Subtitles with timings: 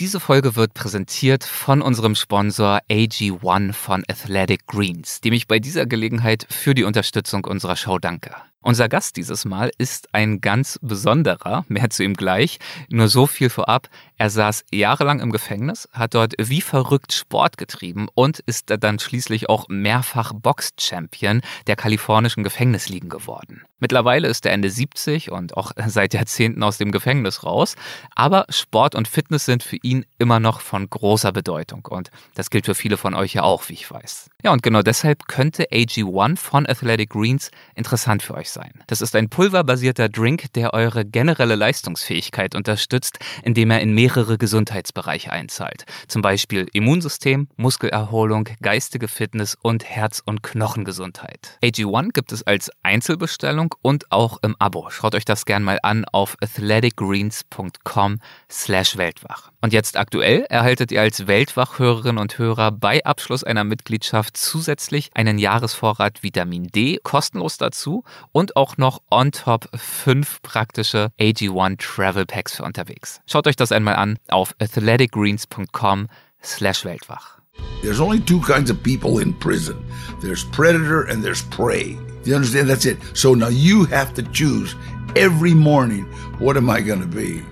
[0.00, 5.84] Diese Folge wird präsentiert von unserem Sponsor AG1 von Athletic Greens, dem ich bei dieser
[5.84, 8.34] Gelegenheit für die Unterstützung unserer Show danke.
[8.62, 12.58] Unser Gast dieses Mal ist ein ganz besonderer, mehr zu ihm gleich.
[12.90, 13.88] Nur so viel vorab.
[14.18, 19.48] Er saß jahrelang im Gefängnis, hat dort wie verrückt Sport getrieben und ist dann schließlich
[19.48, 23.62] auch mehrfach Box-Champion der kalifornischen Gefängnisligen geworden.
[23.78, 27.76] Mittlerweile ist er Ende 70 und auch seit Jahrzehnten aus dem Gefängnis raus.
[28.14, 31.86] Aber Sport und Fitness sind für ihn immer noch von großer Bedeutung.
[31.86, 34.28] Und das gilt für viele von euch ja auch, wie ich weiß.
[34.44, 38.72] Ja, und genau deshalb könnte AG1 von Athletic Greens interessant für euch sein.
[38.86, 45.32] Das ist ein pulverbasierter Drink, der eure generelle Leistungsfähigkeit unterstützt, indem er in mehrere Gesundheitsbereiche
[45.32, 45.84] einzahlt.
[46.08, 51.58] Zum Beispiel Immunsystem, Muskelerholung, geistige Fitness und Herz- und Knochengesundheit.
[51.62, 54.90] AG1 gibt es als Einzelbestellung und auch im Abo.
[54.90, 59.49] Schaut euch das gern mal an auf athleticgreens.com slash weltwach.
[59.62, 65.38] Und jetzt aktuell erhaltet ihr als Weltwachhörerinnen und Hörer bei Abschluss einer Mitgliedschaft zusätzlich einen
[65.38, 72.56] Jahresvorrat Vitamin D kostenlos dazu und auch noch on top fünf praktische AG1 Travel Packs
[72.56, 73.20] für unterwegs.
[73.26, 76.08] Schaut euch das einmal an auf athleticgreens.com
[76.42, 77.40] slash weltwach.
[77.82, 79.76] There's only two kinds of people in prison.
[80.22, 81.98] There's predator and there's prey.
[82.24, 82.70] You understand?
[82.70, 82.98] That's it.
[83.12, 84.74] So now you have to choose
[85.16, 86.04] every morning,
[86.38, 87.42] what am I going to be?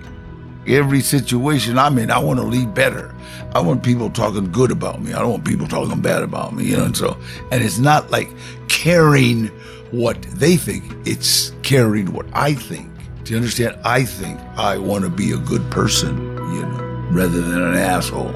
[0.69, 3.14] Every situation I'm in, I want to lead better.
[3.55, 5.12] I want people talking good about me.
[5.12, 6.84] I don't want people talking bad about me, you know.
[6.84, 7.16] And so,
[7.50, 8.30] and it's not like
[8.69, 9.50] caring
[9.91, 12.91] what they think, it's caring what I think.
[13.25, 13.77] Do you understand?
[13.84, 18.34] I think I want to be a good person, you know, rather than an asshole.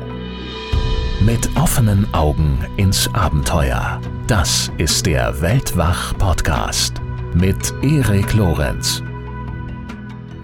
[1.25, 4.01] Mit offenen Augen ins Abenteuer.
[4.27, 6.95] Das ist der Weltwach-Podcast
[7.35, 9.03] mit Erik Lorenz.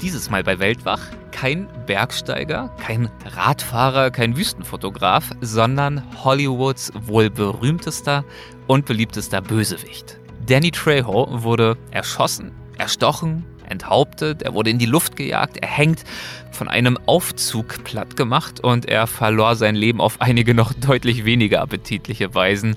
[0.01, 1.01] Dieses Mal bei Weltwach
[1.41, 8.25] kein Bergsteiger, kein Radfahrer, kein Wüstenfotograf, sondern Hollywoods wohl berühmtester
[8.67, 10.19] und beliebtester Bösewicht.
[10.47, 16.03] Danny Trejo wurde erschossen, erstochen, enthauptet, er wurde in die Luft gejagt, er hängt
[16.51, 21.61] von einem Aufzug platt gemacht und er verlor sein Leben auf einige noch deutlich weniger
[21.61, 22.75] appetitliche Weisen,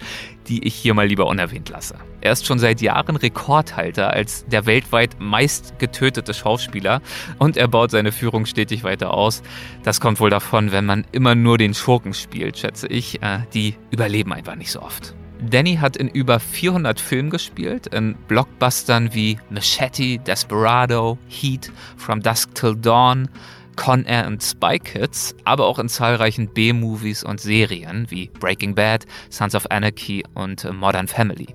[0.51, 1.95] die ich hier mal lieber unerwähnt lasse.
[2.19, 7.01] Er ist schon seit Jahren Rekordhalter als der weltweit meist getötete Schauspieler
[7.39, 9.44] und er baut seine Führung stetig weiter aus.
[9.84, 13.22] Das kommt wohl davon, wenn man immer nur den Schurken spielt, schätze ich.
[13.22, 15.16] Äh, die überleben einfach nicht so oft.
[15.50, 22.53] Danny hat in über 400 Filmen gespielt, in Blockbustern wie Machete, Desperado, Heat, From Dusk
[22.56, 23.29] Till Dawn,
[23.76, 29.06] Con Air und Spy Kids, aber auch in zahlreichen B-Movies und Serien wie Breaking Bad,
[29.30, 31.48] Sons of Anarchy und Modern Family.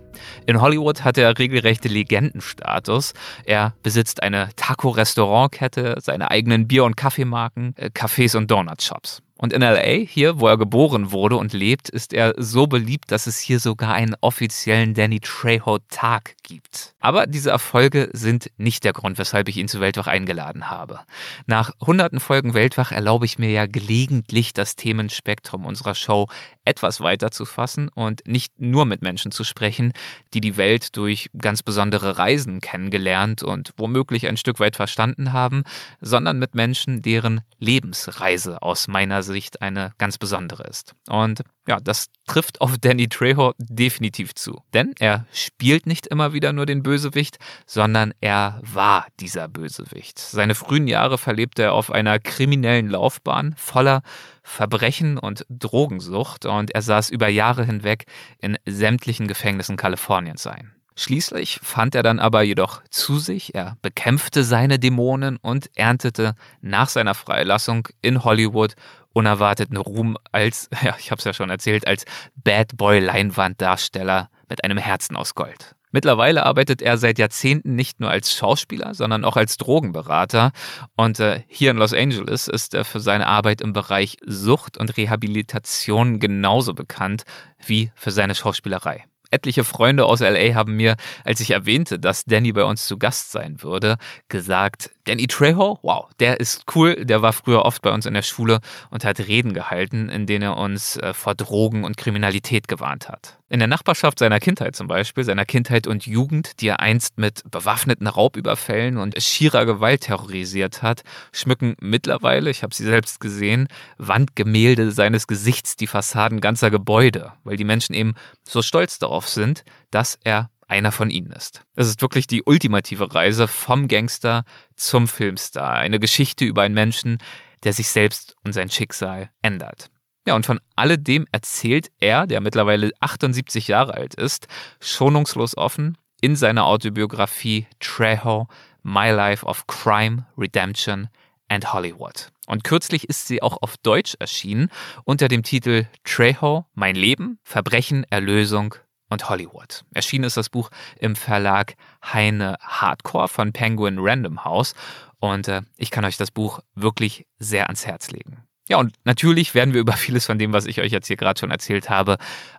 [0.46, 3.12] In Hollywood hat er regelrechte Legendenstatus.
[3.44, 9.22] Er besitzt eine Taco-Restaurantkette, seine eigenen Bier- und Kaffeemarken, äh, Cafés und Donut-Shops.
[9.38, 13.26] Und in LA, hier, wo er geboren wurde und lebt, ist er so beliebt, dass
[13.26, 16.94] es hier sogar einen offiziellen Danny Trejo-Tag gibt.
[17.00, 21.00] Aber diese Erfolge sind nicht der Grund, weshalb ich ihn zu Weltwach eingeladen habe.
[21.46, 26.28] Nach hunderten Folgen Weltwach erlaube ich mir ja gelegentlich das Themenspektrum unserer Show
[26.64, 29.92] etwas weiter zu fassen und nicht nur mit Menschen zu sprechen,
[30.34, 35.62] die die Welt durch ganz besondere Reisen kennengelernt und womöglich ein Stück weit verstanden haben,
[36.00, 40.94] sondern mit Menschen, deren Lebensreise aus meiner Sicht eine ganz besondere ist.
[41.08, 44.62] Und ja, das trifft auf Danny Trejo definitiv zu.
[44.72, 50.18] Denn er spielt nicht immer wieder nur den Bösewicht, sondern er war dieser Bösewicht.
[50.18, 54.02] Seine frühen Jahre verlebte er auf einer kriminellen Laufbahn voller
[54.42, 58.06] Verbrechen und Drogensucht und er saß über Jahre hinweg
[58.38, 60.76] in sämtlichen Gefängnissen Kaliforniens ein.
[60.98, 66.88] Schließlich fand er dann aber jedoch zu sich, er bekämpfte seine Dämonen und erntete nach
[66.88, 68.76] seiner Freilassung in Hollywood
[69.16, 72.04] unerwarteten Ruhm als, ja, ich habe es ja schon erzählt, als
[72.36, 75.74] Bad Boy Leinwanddarsteller mit einem Herzen aus Gold.
[75.90, 80.52] Mittlerweile arbeitet er seit Jahrzehnten nicht nur als Schauspieler, sondern auch als Drogenberater.
[80.94, 84.94] Und äh, hier in Los Angeles ist er für seine Arbeit im Bereich Sucht und
[84.98, 87.22] Rehabilitation genauso bekannt
[87.64, 89.04] wie für seine Schauspielerei.
[89.30, 93.32] Etliche Freunde aus LA haben mir, als ich erwähnte, dass Danny bei uns zu Gast
[93.32, 93.96] sein würde,
[94.28, 98.22] gesagt, Danny Trejo, wow, der ist cool, der war früher oft bei uns in der
[98.22, 98.58] Schule
[98.90, 103.38] und hat Reden gehalten, in denen er uns äh, vor Drogen und Kriminalität gewarnt hat.
[103.48, 107.48] In der Nachbarschaft seiner Kindheit zum Beispiel, seiner Kindheit und Jugend, die er einst mit
[107.48, 113.68] bewaffneten Raubüberfällen und schierer Gewalt terrorisiert hat, schmücken mittlerweile, ich habe sie selbst gesehen,
[113.98, 119.64] Wandgemälde seines Gesichts die Fassaden ganzer Gebäude, weil die Menschen eben so stolz darauf sind,
[119.92, 121.62] dass er einer von ihnen ist.
[121.74, 125.74] Es ist wirklich die ultimative Reise vom Gangster zum Filmstar.
[125.74, 127.18] Eine Geschichte über einen Menschen,
[127.64, 129.90] der sich selbst und sein Schicksal ändert.
[130.26, 134.48] Ja, und von alledem erzählt er, der mittlerweile 78 Jahre alt ist,
[134.80, 138.48] schonungslos offen in seiner Autobiografie Trejo,
[138.82, 141.08] My Life of Crime, Redemption
[141.48, 142.32] and Hollywood.
[142.46, 144.68] Und kürzlich ist sie auch auf Deutsch erschienen
[145.04, 148.74] unter dem Titel Trejo, Mein Leben, Verbrechen, Erlösung
[149.08, 149.84] und Hollywood.
[149.94, 151.74] Erschienen ist das Buch im Verlag
[152.04, 154.74] Heine Hardcore von Penguin Random House
[155.20, 158.42] und äh, ich kann euch das Buch wirklich sehr ans Herz legen.
[158.68, 161.38] Ja, und natürlich werden wir über vieles von dem, was ich euch jetzt hier gerade
[161.38, 162.18] schon erzählt habe,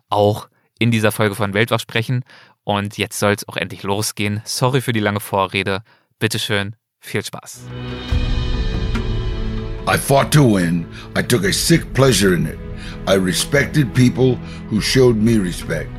[0.09, 0.49] auch
[0.79, 2.23] in dieser Folge von Weltwach sprechen.
[2.63, 4.41] Und jetzt soll es auch endlich losgehen.
[4.45, 5.83] Sorry für die lange Vorrede.
[6.19, 7.65] Bitteschön, viel Spaß.
[9.89, 10.85] I fought to win.
[11.15, 12.59] I took a sick pleasure in it.
[13.07, 14.37] I respected people
[14.69, 15.89] who showed me respect.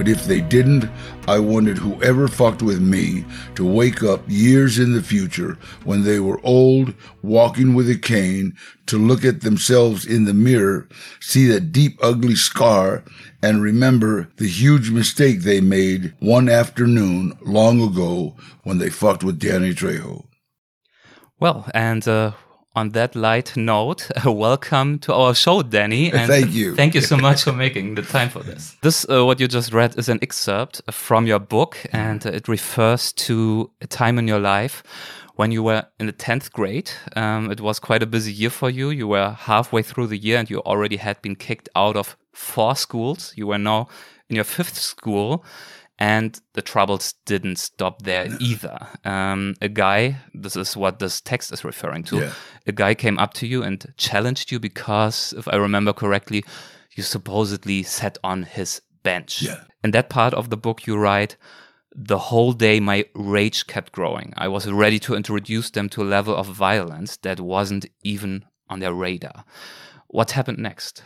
[0.00, 0.88] But if they didn't,
[1.28, 6.18] I wanted whoever fucked with me to wake up years in the future when they
[6.18, 8.56] were old, walking with a cane,
[8.86, 10.88] to look at themselves in the mirror,
[11.20, 13.04] see that deep, ugly scar,
[13.42, 19.38] and remember the huge mistake they made one afternoon long ago when they fucked with
[19.38, 20.24] Danny Trejo.
[21.38, 22.32] Well, and uh,
[22.74, 26.12] on that light note, uh, welcome to our show, Danny.
[26.12, 26.74] And thank you.
[26.74, 28.76] Thank you so much for making the time for this.
[28.82, 32.48] This, uh, what you just read, is an excerpt from your book, and uh, it
[32.48, 34.82] refers to a time in your life
[35.34, 36.90] when you were in the 10th grade.
[37.16, 38.90] Um, it was quite a busy year for you.
[38.90, 42.76] You were halfway through the year, and you already had been kicked out of four
[42.76, 43.32] schools.
[43.36, 43.88] You were now
[44.28, 45.44] in your fifth school
[46.00, 48.88] and the troubles didn't stop there either.
[49.04, 52.32] Um, a guy, this is what this text is referring to, yeah.
[52.66, 56.42] a guy came up to you and challenged you because, if I remember correctly,
[56.96, 59.42] you supposedly sat on his bench.
[59.42, 59.60] Yeah.
[59.84, 61.36] In that part of the book, you write,
[61.94, 64.32] the whole day my rage kept growing.
[64.36, 68.80] I was ready to introduce them to a level of violence that wasn't even on
[68.80, 69.44] their radar.
[70.06, 71.02] What happened next?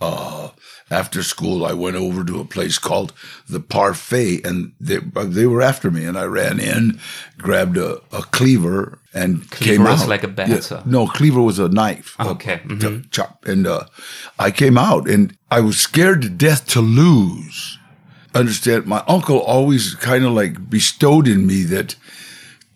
[0.00, 0.50] Uh,
[0.90, 3.12] after school, I went over to a place called
[3.48, 7.00] the Parfait, and they they were after me, and I ran in,
[7.38, 10.08] grabbed a, a cleaver, and cleaver came out.
[10.08, 10.48] like a bat.
[10.48, 12.14] Yeah, no, cleaver was a knife.
[12.20, 13.10] okay, mm -hmm.
[13.10, 13.84] chop, and uh,
[14.38, 17.78] I came out, and I was scared to death to lose.
[18.34, 18.84] Understand?
[18.84, 21.96] My uncle always kind of like bestowed in me that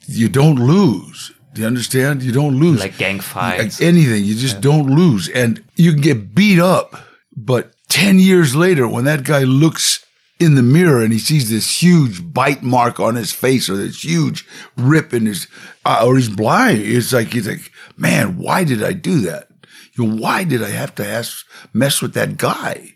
[0.09, 1.35] you don't lose.
[1.53, 2.23] Do you understand?
[2.23, 2.81] You don't lose.
[2.81, 3.81] Like gang fights.
[3.81, 4.25] Like anything.
[4.25, 4.71] You just yeah.
[4.71, 5.29] don't lose.
[5.35, 7.10] And you can get beat up
[7.45, 10.05] but 10 years later, when that guy looks
[10.39, 14.05] in the mirror and he sees this huge bite mark on his face or this
[14.05, 14.47] huge
[14.77, 15.49] rip in his,
[15.85, 19.49] uh, or he's blind, it's like, he's like, man, why did I do that?
[19.95, 22.95] You know, why did I have to ask, mess with that guy?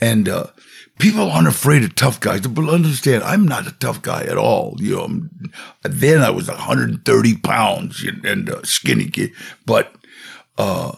[0.00, 0.48] And, uh,
[0.98, 2.42] people aren't afraid of tough guys.
[2.42, 4.76] But understand, I'm not a tough guy at all.
[4.78, 5.20] You know,
[5.82, 9.32] then I was 130 pounds and, uh, skinny kid,
[9.66, 9.94] but,
[10.58, 10.92] uh,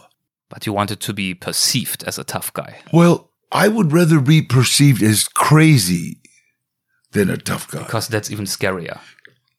[0.49, 2.79] but you wanted to be perceived as a tough guy.
[2.93, 6.21] Well, I would rather be perceived as crazy
[7.11, 7.83] than a tough guy.
[7.83, 8.99] Because that's even scarier.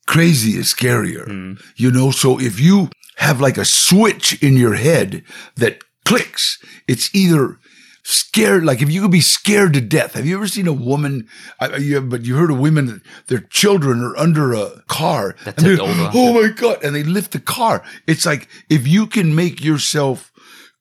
[0.07, 1.27] Crazy is scarier.
[1.27, 1.63] Mm.
[1.77, 5.25] You know, so if you have like a switch in your head
[5.57, 7.59] that clicks, it's either
[8.05, 10.15] scared, like if you could be scared to death.
[10.15, 11.29] Have you ever seen a woman,
[11.61, 15.37] uh, you, but you heard of women, their children are under a car.
[15.45, 16.11] That tipped over.
[16.15, 16.83] Oh my God.
[16.83, 17.85] And they lift the car.
[18.07, 20.33] It's like if you can make yourself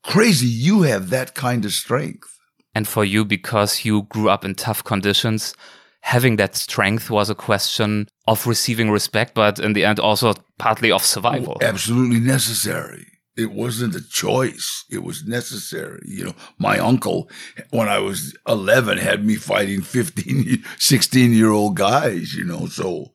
[0.07, 2.39] crazy you have that kind of strength.
[2.73, 5.53] And for you, because you grew up in tough conditions,
[6.01, 10.91] having that strength was a question of receiving respect, but in the end, also partly
[10.91, 11.57] of survival.
[11.61, 13.05] Absolutely necessary.
[13.35, 14.85] It wasn't a choice.
[14.89, 16.01] It was necessary.
[16.05, 17.29] You know, my uncle,
[17.69, 23.11] when I was 11, had me fighting 15, 16 year old guys, you know, so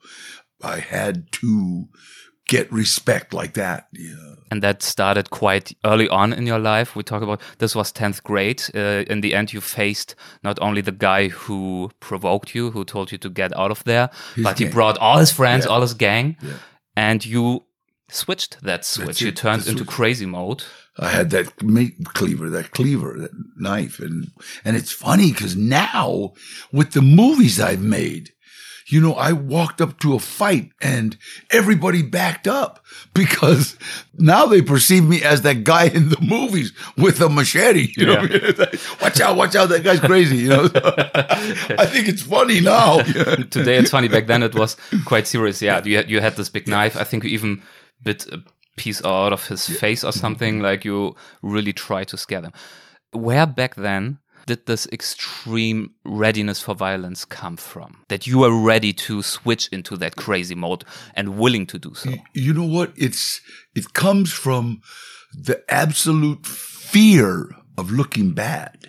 [0.63, 1.89] I had to
[2.47, 3.89] get respect like that.
[3.93, 4.32] Yeah.
[4.53, 6.95] And that started quite early on in your life.
[6.95, 8.63] We talk about this was 10th grade.
[8.75, 13.13] Uh, in the end, you faced not only the guy who provoked you, who told
[13.13, 14.67] you to get out of there, his but gang.
[14.69, 15.71] he brought all his friends, yeah.
[15.71, 16.53] all his gang, yeah.
[16.95, 17.65] and you
[18.11, 19.23] switched that switch.
[19.23, 20.65] You turned into crazy mode.
[20.99, 24.33] I had that meat cleaver, that cleaver, that knife, and
[24.67, 26.35] and it's funny because now
[26.75, 28.35] with the movies I've made,
[28.93, 31.17] you know, I walked up to a fight and
[31.51, 32.85] everybody backed up
[33.15, 33.79] because
[34.19, 37.95] now they perceive me as that guy in the movies with a machete.
[37.97, 38.67] You know, yeah.
[39.01, 40.37] watch out, watch out, that guy's crazy.
[40.37, 42.99] You know, I think it's funny now.
[43.51, 44.09] Today it's funny.
[44.09, 45.63] Back then it was quite serious.
[45.63, 46.95] Yeah, you had, you had this big knife.
[46.95, 47.63] I think you even
[48.03, 48.43] bit a
[48.77, 50.61] piece out of his face or something.
[50.61, 52.53] Like you really try to scare them.
[53.13, 58.05] Where back then did this extreme readiness for violence come from?
[58.09, 60.85] That you are ready to switch into that crazy mode
[61.15, 62.13] and willing to do so?
[62.35, 62.93] You know what?
[62.97, 63.41] It's
[63.75, 64.83] it comes from
[65.33, 68.89] the absolute fear of looking bad.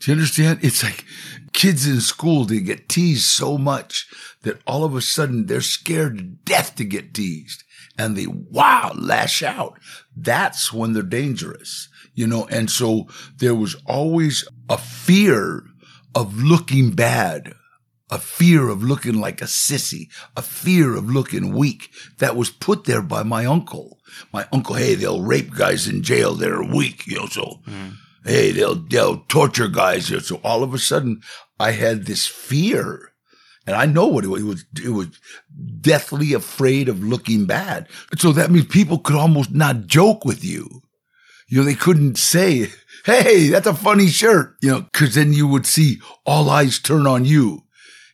[0.00, 0.60] Do you understand?
[0.62, 1.04] It's like
[1.52, 4.06] kids in school, they get teased so much
[4.42, 7.63] that all of a sudden they're scared to death to get teased
[7.98, 9.78] and they wow, lash out.
[10.16, 12.46] That's when they're dangerous, you know?
[12.46, 13.08] And so
[13.38, 15.64] there was always a fear
[16.14, 17.54] of looking bad,
[18.10, 22.84] a fear of looking like a sissy, a fear of looking weak that was put
[22.84, 23.98] there by my uncle.
[24.32, 26.34] My uncle, hey, they'll rape guys in jail.
[26.34, 27.60] They're weak, you know, so.
[27.66, 27.94] Mm.
[28.24, 30.08] Hey, they'll, they'll torture guys.
[30.08, 31.20] You know, so all of a sudden
[31.58, 33.13] I had this fear
[33.66, 34.42] and I know what it was.
[34.42, 35.08] It was, it was
[35.80, 37.88] deathly afraid of looking bad.
[38.18, 40.82] So that means people could almost not joke with you.
[41.48, 42.68] You know, they couldn't say,
[43.04, 47.06] Hey, that's a funny shirt, you know, cause then you would see all eyes turn
[47.06, 47.64] on you.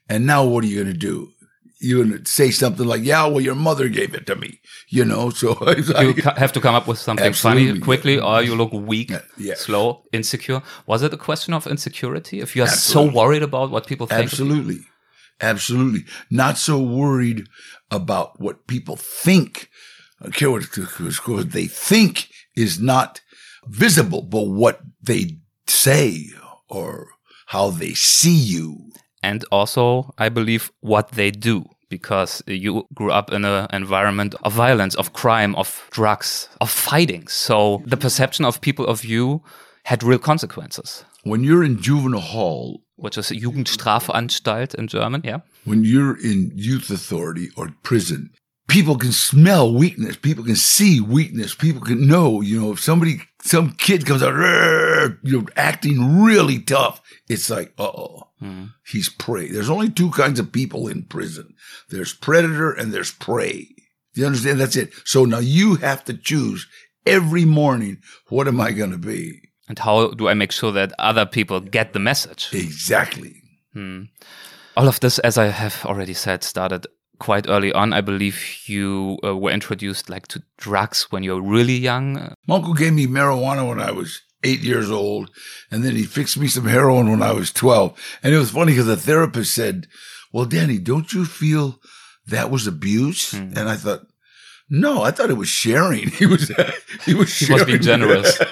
[0.08, 1.30] And now what are you going to do?
[1.78, 5.04] You're going to say something like, yeah, well, your mother gave it to me, you
[5.04, 9.10] know, so you have to come up with something funny quickly or you look weak,
[9.10, 9.54] yeah, yeah.
[9.54, 10.60] slow, insecure.
[10.86, 12.40] Was it a question of insecurity?
[12.40, 13.12] If you are absolutely.
[13.12, 14.24] so worried about what people think?
[14.24, 14.80] Absolutely.
[15.40, 16.04] Absolutely.
[16.30, 17.46] Not so worried
[17.90, 19.68] about what people think.
[20.20, 20.62] I care what
[21.52, 23.20] they think is not
[23.66, 26.26] visible, but what they say
[26.68, 27.08] or
[27.46, 28.90] how they see you.
[29.22, 34.52] And also, I believe what they do because you grew up in an environment of
[34.52, 37.26] violence, of crime, of drugs, of fighting.
[37.28, 39.42] So the perception of people of you
[39.84, 41.04] had real consequences.
[41.24, 45.40] When you're in juvenile hall, which is Jugendstrafanstalt in German, yeah.
[45.64, 48.30] When you're in youth authority or prison,
[48.68, 50.16] people can smell weakness.
[50.16, 51.54] People can see weakness.
[51.54, 54.34] People can know, you know, if somebody, some kid comes out,
[55.22, 58.66] you know, acting really tough, it's like, uh oh, mm-hmm.
[58.86, 59.48] he's prey.
[59.48, 61.54] There's only two kinds of people in prison.
[61.88, 63.68] There's predator and there's prey.
[64.14, 64.60] You understand?
[64.60, 64.92] That's it.
[65.04, 66.66] So now you have to choose
[67.06, 69.49] every morning, what am I going to be?
[69.70, 72.48] And how do I make sure that other people get the message?
[72.52, 73.36] Exactly.
[73.72, 74.06] Hmm.
[74.76, 76.88] All of this, as I have already said, started
[77.20, 77.92] quite early on.
[77.92, 82.34] I believe you uh, were introduced like to drugs when you were really young.
[82.48, 85.30] My uncle gave me marijuana when I was eight years old,
[85.70, 88.18] and then he fixed me some heroin when I was 12.
[88.24, 89.86] And it was funny because the therapist said,
[90.32, 91.78] well, Danny, don't you feel
[92.26, 93.30] that was abuse?
[93.30, 93.52] Hmm.
[93.56, 94.00] And I thought,
[94.68, 96.08] no, I thought it was sharing.
[96.20, 96.50] He was,
[97.04, 97.66] he was sharing.
[97.66, 98.36] He must be generous.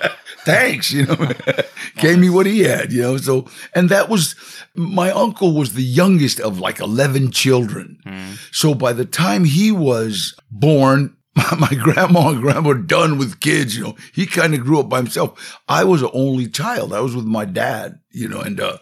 [0.49, 1.17] thanks, you know,
[1.97, 3.17] gave me what he had, you know.
[3.17, 4.35] So, and that was,
[4.75, 7.99] my uncle was the youngest of like 11 children.
[8.07, 8.39] Mm.
[8.53, 11.17] So by the time he was born,
[11.59, 14.89] my, grandma and grandma were done with kids, you know, he kind of grew up
[14.89, 15.61] by himself.
[15.69, 16.93] I was an only child.
[16.93, 18.79] I was with my dad, you know, and, uh,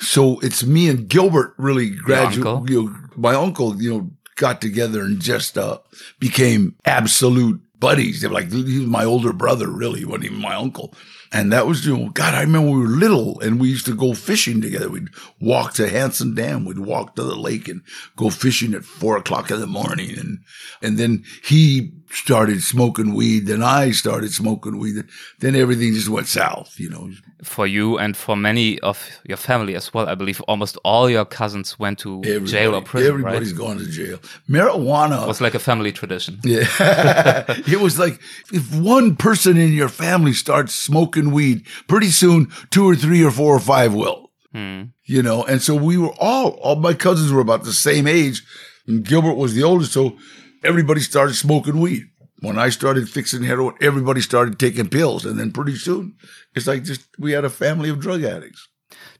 [0.00, 5.02] so it's me and Gilbert really gradually, you know, my uncle, you know, got together
[5.02, 5.78] and just, uh,
[6.18, 8.20] became absolute buddies.
[8.20, 9.98] They were like, he was my older brother, really.
[9.98, 10.94] He wasn't even my uncle.
[11.32, 13.96] And that was, you know, God, I remember we were little and we used to
[13.96, 14.88] go fishing together.
[14.88, 15.08] We'd
[15.40, 16.64] walk to Hansen Dam.
[16.64, 17.82] We'd walk to the lake and
[18.16, 20.16] go fishing at four o'clock in the morning.
[20.16, 20.38] And,
[20.80, 23.46] and then he started smoking weed.
[23.46, 25.04] Then I started smoking weed.
[25.40, 27.10] Then everything just went south, you know.
[27.42, 31.24] For you and for many of your family as well, I believe almost all your
[31.24, 33.08] cousins went to Everybody, jail or prison.
[33.08, 33.66] Everybody's right?
[33.66, 34.18] gone to jail.
[34.48, 36.38] Marijuana it was like a family tradition.
[36.44, 36.66] Yeah,
[37.48, 38.20] it was like
[38.52, 43.30] if one person in your family starts smoking weed, pretty soon two or three or
[43.30, 44.30] four or five will.
[44.52, 44.82] Hmm.
[45.04, 48.44] You know, and so we were all all my cousins were about the same age,
[48.86, 50.16] and Gilbert was the oldest, so
[50.64, 52.04] everybody started smoking weed.
[52.40, 55.24] When I started fixing heroin, everybody started taking pills.
[55.24, 56.16] And then pretty soon,
[56.56, 58.68] it's like just we had a family of drug addicts.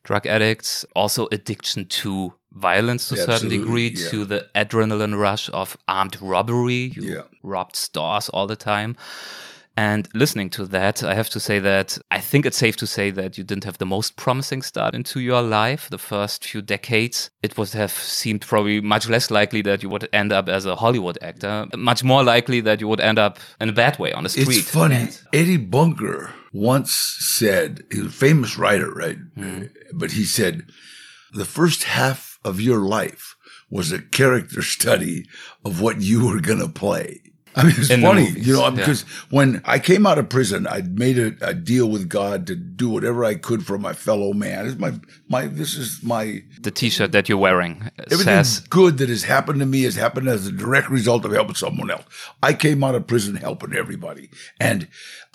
[0.03, 4.09] Drug addicts, also addiction to violence to a certain degree, yeah.
[4.11, 6.93] to the adrenaline rush of armed robbery.
[6.97, 7.23] You yeah.
[7.43, 8.97] robbed stores all the time.
[9.76, 13.11] And listening to that, I have to say that I think it's safe to say
[13.11, 15.88] that you didn't have the most promising start into your life.
[15.88, 20.09] The first few decades, it would have seemed probably much less likely that you would
[20.12, 23.71] end up as a Hollywood actor, much more likely that you would end up in
[23.71, 24.49] a bad way on the street.
[24.49, 25.09] It's funny.
[25.33, 29.19] Eddie Bunker once said, he's a famous writer, right?
[29.37, 29.71] Mm.
[29.95, 30.67] But he said,
[31.33, 33.37] the first half of your life
[33.71, 35.26] was a character study
[35.64, 37.23] of what you were going to play.
[37.55, 39.27] I mean, it's In funny, you know, because yeah.
[39.31, 42.89] when I came out of prison, I made a, a, deal with God to do
[42.89, 44.67] whatever I could for my fellow man.
[44.67, 44.95] Is my,
[45.29, 46.43] my, this is my.
[46.61, 50.29] The T-shirt that you're wearing everything says, good that has happened to me has happened
[50.29, 52.05] as a direct result of helping someone else.
[52.43, 54.89] I came out of prison helping everybody, and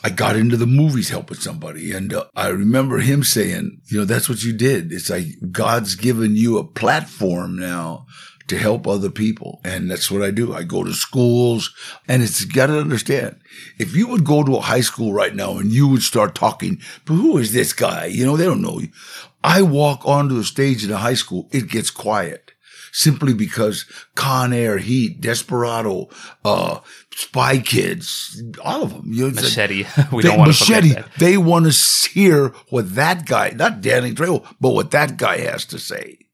[0.04, 1.92] I got into the movies helping somebody.
[1.92, 4.92] And uh, I remember him saying, you know, that's what you did.
[4.92, 8.08] It's like God's given you a platform now
[8.48, 9.60] to help other people.
[9.64, 10.54] And that's what I do.
[10.54, 11.74] I go to schools
[12.08, 13.40] and it's got to understand.
[13.78, 16.80] If you would go to a high school right now and you would start talking,
[17.06, 18.06] but who is this guy?
[18.06, 18.90] You know, they don't know you.
[19.44, 22.54] I walk onto a stage in a high school, it gets quiet
[22.98, 23.86] simply because
[24.16, 26.10] Con Air, Heat, Desperado,
[26.44, 26.80] uh,
[27.14, 29.04] Spy Kids, all of them.
[29.06, 29.84] You know, Machete.
[29.84, 30.96] Like, we they, don't want Machete.
[30.96, 31.06] to.
[31.20, 35.66] They want to hear what that guy, not Danny Trejo, but what that guy has
[35.66, 36.27] to say.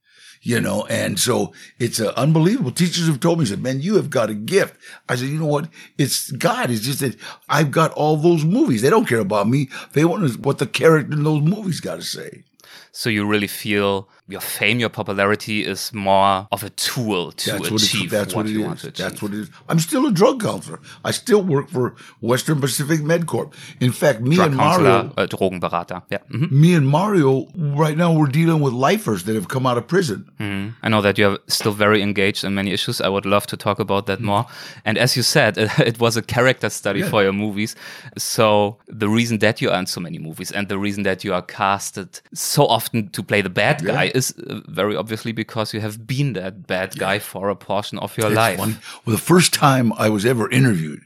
[0.46, 2.72] You know, and so it's uh, unbelievable.
[2.72, 4.76] Teachers have told me, said, man, you have got a gift.
[5.08, 5.70] I said, you know what?
[5.98, 6.70] It's God.
[6.70, 7.16] It's just that
[7.48, 8.82] I've got all those movies.
[8.82, 9.70] They don't care about me.
[9.94, 12.44] They want what the character in those movies got to say.
[12.92, 17.70] So you really feel your fame, your popularity is more of a tool to That's
[17.72, 18.66] what, achieve it's, that's what, what it you is.
[18.68, 19.06] want to achieve.
[19.06, 19.50] That's what it is.
[19.68, 20.80] I'm still a drug counselor.
[21.04, 23.54] I still work for Western Pacific MedCorp.
[23.82, 26.04] In fact, me Drug and Mario, äh, Drogenberater.
[26.10, 26.20] Yeah.
[26.32, 26.52] mhm.
[26.52, 30.26] me and Mario, right now we're dealing with lifers that have come out of prison.
[30.40, 30.74] Mhm.
[30.82, 33.02] I know that you're still very engaged in many issues.
[33.02, 34.46] I would love to talk about that more.
[34.86, 37.10] And as you said, it was a character study Yeah.
[37.10, 37.76] for your movies.
[38.18, 41.34] So the reason that you are in so many movies and the reason that you
[41.34, 45.82] are casted so often to play the bad guy is uh, very obviously because you
[45.82, 48.58] have been that bad guy for a portion of your It's life.
[48.60, 48.76] funny.
[49.06, 51.02] Well, the first time I was ever interviewed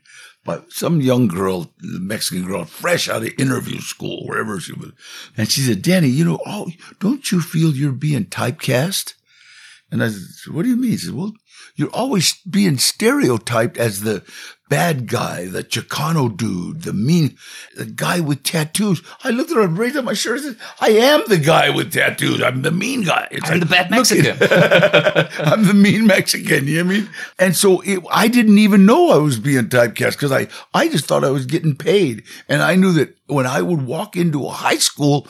[0.46, 4.92] by some young girl, Mexican girl, fresh out of interview school, wherever she was,
[5.36, 9.14] and she said, "Danny, you know, oh, don't you feel you're being typecast?"
[9.92, 11.34] And I said, "What do you mean?" She said, "Well,
[11.76, 14.24] you're always being stereotyped as the
[14.70, 17.38] bad guy, the Chicano dude, the mean,
[17.76, 20.68] the guy with tattoos." I looked at her and raised up my shirt and said,
[20.80, 22.42] "I am the guy with tattoos.
[22.42, 23.28] I'm the mean guy.
[23.32, 24.38] It's I'm the bad Mexican.
[25.48, 26.68] I'm the mean Mexican.
[26.68, 27.10] You know what I mean?
[27.40, 31.06] And so it, I didn't even know I was being typecast because I, I just
[31.06, 32.24] thought I was getting paid.
[32.48, 35.28] And I knew that when I would walk into a high school,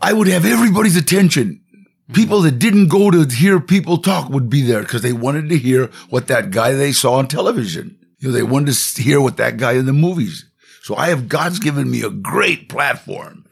[0.00, 1.63] I would have everybody's attention.
[2.04, 2.14] Mm-hmm.
[2.14, 5.56] People that didn't go to hear people talk would be there because they wanted to
[5.58, 7.96] hear what that guy they saw on television.
[8.18, 10.44] You know, they wanted to hear what that guy in the movies.
[10.82, 13.44] So I have God's given me a great platform.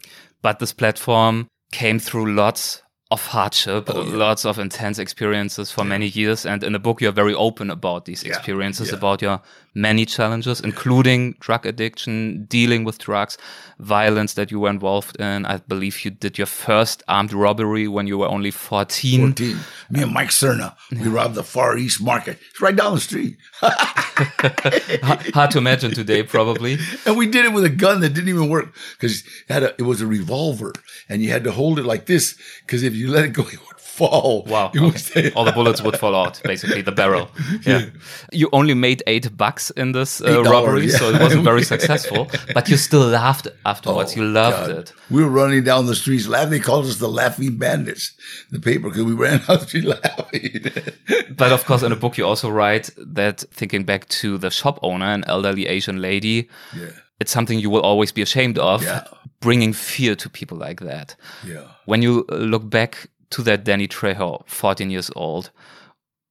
[0.42, 4.17] but this platform came through lots of hardship, Oh, yeah.
[4.17, 6.45] lots of intense experiences for many years.
[6.47, 8.97] And in the book, you're very open about these Yeah, experiences, yeah.
[8.97, 9.41] about your
[9.75, 13.39] many challenges, including drug addiction, dealing with drugs,
[13.78, 15.47] violence that you were involved in.
[15.47, 19.21] I believe you did your first armed robbery when you were only 14.
[19.21, 19.58] 14.
[19.91, 22.39] Me and Mike Cerna, we robbed the Far East Market.
[22.50, 23.37] It's right down the street.
[23.63, 26.78] Hard to imagine today, probably.
[27.04, 30.00] And we did it with a gun that didn't even work because it, it was
[30.00, 30.73] a revolver
[31.08, 33.58] and you had to hold it like this because if you let it go, it
[33.67, 34.45] would fall.
[34.47, 34.71] Wow.
[34.75, 35.31] Okay.
[35.35, 37.28] All the bullets would fall out, basically, the barrel.
[37.67, 37.87] Yeah.
[38.33, 40.97] You only made eight bucks in this uh, 8, robbery, yeah.
[40.99, 44.17] so it wasn't very successful, but you still laughed afterwards.
[44.17, 44.78] you loved Oh, God.
[44.78, 44.93] it.
[45.11, 46.50] We were running down the streets laughing.
[46.50, 48.13] They called us the Laughing Bandits,
[48.50, 51.35] the paper, because we ran out the street laughing.
[51.37, 54.78] But of course, in the book, you also write that thinking back to the shop
[54.83, 56.91] owner, an elderly Asian lady, yeah.
[57.21, 59.05] it's something you will always be ashamed of, Yeah.
[59.41, 61.17] bringing fear to people like that.
[61.47, 61.65] Yeah.
[61.87, 65.50] When you look back to that Danny Trejo, 14 years old,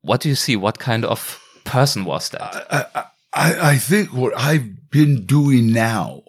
[0.02, 0.56] what do you see?
[0.56, 2.42] What kind of person was that?
[2.72, 6.24] I, I, I think what I've been doing now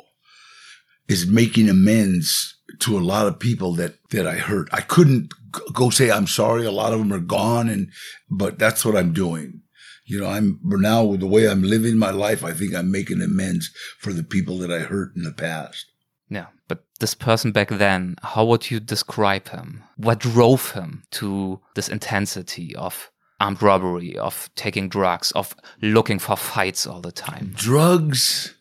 [1.08, 4.68] is making amends to a lot of people that, that I hurt.
[4.72, 5.32] I couldn't
[5.72, 6.64] go say I'm sorry.
[6.64, 7.90] A lot of them are gone and,
[8.30, 9.60] but that's what I'm doing.
[10.04, 13.22] You know, I'm now with the way I'm living my life, I think I'm making
[13.22, 15.86] amends for the people that I hurt in the past.
[16.28, 19.82] Yeah, but this person back then, how would you describe him?
[19.96, 23.10] What drove him to this intensity of
[23.40, 27.52] armed robbery, of taking drugs, of looking for fights all the time?
[27.56, 28.54] Drugs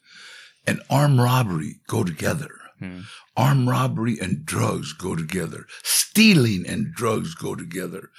[0.66, 2.50] and armed robbery go together.
[2.80, 3.02] Hmm.
[3.38, 5.68] Armed robbery and drugs go together.
[5.84, 8.10] Stealing and drugs go together.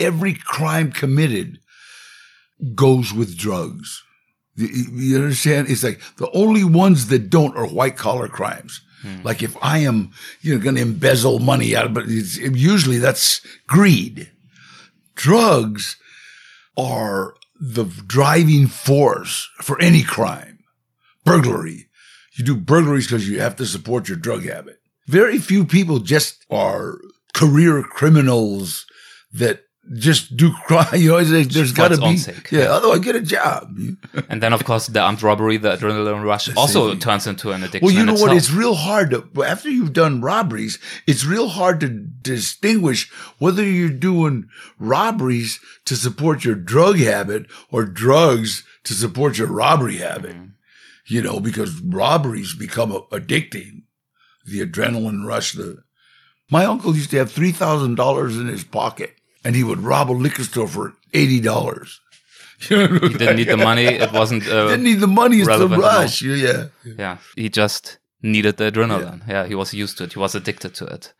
[0.00, 1.58] Every crime committed
[2.74, 4.02] goes with drugs.
[4.56, 5.70] You, you understand?
[5.70, 8.82] It's like the only ones that don't are white collar crimes.
[9.02, 9.22] Hmm.
[9.22, 12.98] Like if I am, you know, going to embezzle money out of, but it's, usually
[12.98, 14.30] that's greed.
[15.14, 15.96] Drugs
[16.76, 20.60] are the driving force for any crime.
[21.24, 21.88] Burglary.
[22.36, 24.80] You do burglaries because you have to support your drug habit.
[25.06, 26.98] Very few people just are
[27.34, 28.86] career criminals
[29.32, 30.86] that just do crime.
[30.98, 32.50] You know, there's, there's got to be, sake.
[32.50, 33.76] yeah, otherwise get a job.
[34.28, 36.98] And then, of course, the armed robbery, the adrenaline rush also thing.
[36.98, 37.86] turns into an addiction.
[37.86, 38.36] Well, you know what?
[38.36, 43.88] It's real hard to, after you've done robberies, it's real hard to distinguish whether you're
[43.88, 44.48] doing
[44.78, 50.36] robberies to support your drug habit or drugs to support your robbery habit.
[50.36, 50.52] Mm.
[51.06, 53.82] You know, because robberies become addicting.
[54.44, 55.82] The adrenaline rush, the,
[56.50, 60.44] my uncle used to have $3,000 in his pocket and he would rob a liquor
[60.44, 62.00] store for eighty dollars.
[62.60, 63.84] He didn't need the money.
[63.84, 64.46] It wasn't.
[64.48, 65.36] Uh, Didn't need the money.
[65.38, 66.00] It's the relevant at all.
[66.00, 66.22] rush.
[66.22, 66.64] Yeah.
[66.84, 69.22] Yeah, he just needed the adrenaline.
[69.28, 69.46] Yeah.
[69.46, 70.14] he was used to it.
[70.14, 71.14] He was addicted to it.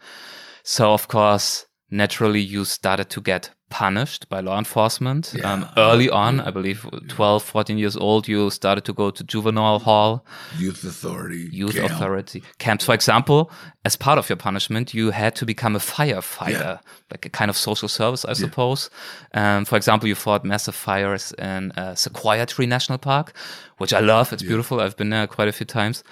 [0.65, 5.35] So, of course, naturally, you started to get punished by law enforcement.
[5.45, 9.79] Um, early on, I believe 12, 14 years old, you started to go to juvenile
[9.79, 10.25] hall,
[10.57, 11.49] Youth authority.
[11.53, 11.91] youth camp.
[11.91, 12.85] authority camps.
[12.85, 13.51] For example,
[13.85, 16.79] as part of your punishment, you had to become a firefighter, Yeah.
[17.11, 18.91] like a kind of social service, I suppose.
[19.35, 23.33] Um, for example, you fought massive fires in uh, Sequoia Tree National Park,
[23.79, 24.33] which I love.
[24.33, 24.81] It's beautiful.
[24.81, 26.03] I've been there quite a few times.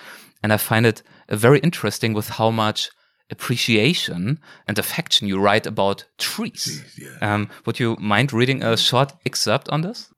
[0.43, 2.91] And I find it uh, very interesting with how much
[3.31, 6.83] appreciation and affection you write about trees.
[7.21, 10.09] Um, would you mind reading a short excerpt on this?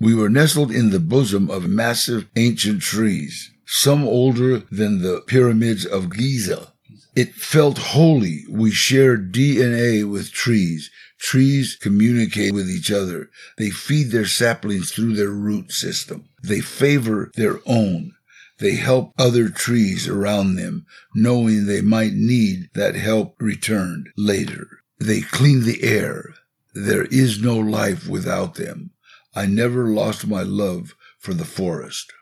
[0.00, 5.86] We were nestled in the bosom of massive ancient trees, some older than the pyramids
[5.86, 6.72] of Giza.
[7.14, 8.44] It felt holy.
[8.50, 10.90] We shared DNA with trees.
[11.20, 13.30] Trees communicate with each other.
[13.56, 16.28] They feed their saplings through their root system.
[16.42, 18.12] They favor their own.
[18.58, 24.68] They help other trees around them, knowing they might need that help returned later.
[24.98, 26.34] They clean the air.
[26.74, 28.90] There is no life without them.
[29.34, 32.12] I never lost my love for the forest.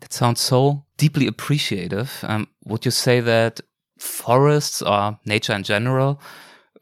[0.00, 2.10] That sounds so deeply appreciative.
[2.22, 3.60] Um, would you say that
[3.98, 6.20] forests or nature in general,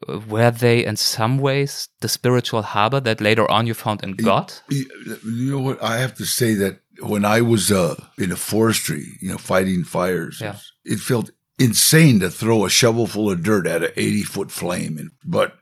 [0.07, 4.13] uh, were they in some ways the spiritual harbor that later on you found in
[4.13, 4.53] God?
[4.69, 4.85] You
[5.25, 5.83] you know what?
[5.83, 9.83] I have to say that when I was uh, in a forestry, you know, fighting
[9.83, 10.55] fires, Yeah.
[10.85, 14.97] it felt insane to throw a shovel full of dirt at an 80 foot flame.
[14.97, 15.55] And, but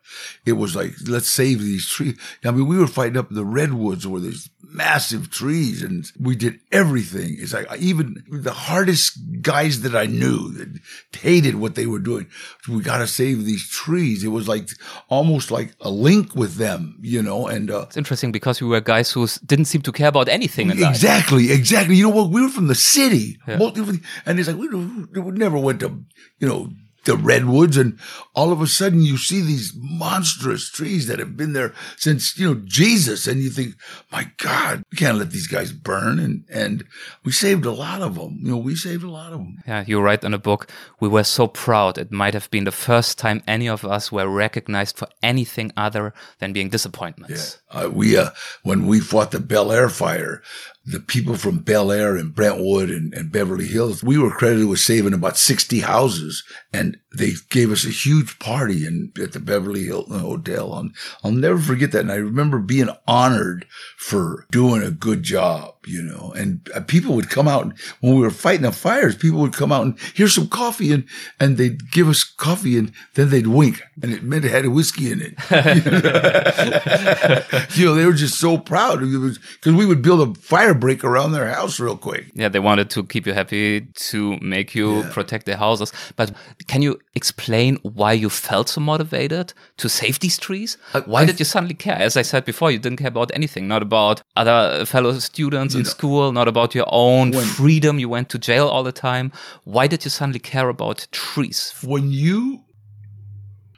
[0.46, 2.18] it was like, let's save these trees.
[2.46, 6.60] I mean, we were fighting up the redwoods where there's massive trees and we did
[6.72, 7.36] everything.
[7.40, 10.80] It's like even the hardest guys that I knew that
[11.20, 12.28] hated what they were doing.
[12.68, 14.24] We got to save these trees.
[14.24, 14.70] It was like
[15.10, 18.82] almost like a link with them, you know, and, uh, It's interesting because we were
[18.82, 20.92] guys who didn't seem to care about anything in life.
[20.92, 21.96] Exactly, exactly.
[21.96, 22.30] You know what?
[22.30, 23.78] We were from the city, Most-
[24.26, 26.04] and it's like we, we never went to,
[26.40, 26.70] you know,
[27.06, 27.98] the redwoods, and
[28.36, 32.48] all of a sudden you see these monstrous trees that have been there since you
[32.54, 33.76] know Jesus, and you think,
[34.12, 36.84] my God, we can't let these guys burn, and and
[37.24, 38.40] we saved a lot of them.
[38.42, 39.58] You know, we saved a lot of them.
[39.68, 41.98] Yeah, you write in a book, we were so proud.
[41.98, 46.14] It might have been the first time any of us were recognized for anything other
[46.40, 47.60] than being disappointments.
[47.70, 48.30] Uh, we, uh,
[48.64, 50.42] when we fought the Bel Air fire,
[50.86, 54.80] the people from Bel Air and Brentwood and, and Beverly Hills, we were credited with
[54.80, 59.84] saving about 60 houses and they gave us a huge party in, at the Beverly
[59.84, 60.74] Hilton Hotel.
[60.74, 60.90] I'll,
[61.24, 62.02] I'll never forget that.
[62.02, 63.66] And I remember being honored
[63.98, 68.22] for doing a good job, you know, and uh, people would come out when we
[68.22, 71.06] were fighting the fires, people would come out and here's some coffee and,
[71.40, 74.70] and they'd give us coffee and then they'd wink and it meant it had a
[74.70, 75.34] whiskey in it.
[77.76, 81.32] you know, they were just so proud because we would build a fire break around
[81.34, 82.26] their house real quick.
[82.34, 85.92] Yeah, they wanted to keep you happy, to make you protect their houses.
[86.16, 86.32] But
[86.68, 90.78] can you explain why you felt so motivated to save these trees?
[91.06, 91.98] why I- did you suddenly care?
[91.98, 95.86] As I said before, you didn't care about anything, not about other fellow students in
[95.86, 98.00] school, not about your own freedom.
[98.00, 99.32] You went to jail all the time.
[99.64, 101.74] Why did you suddenly care about trees?
[101.84, 102.64] When you,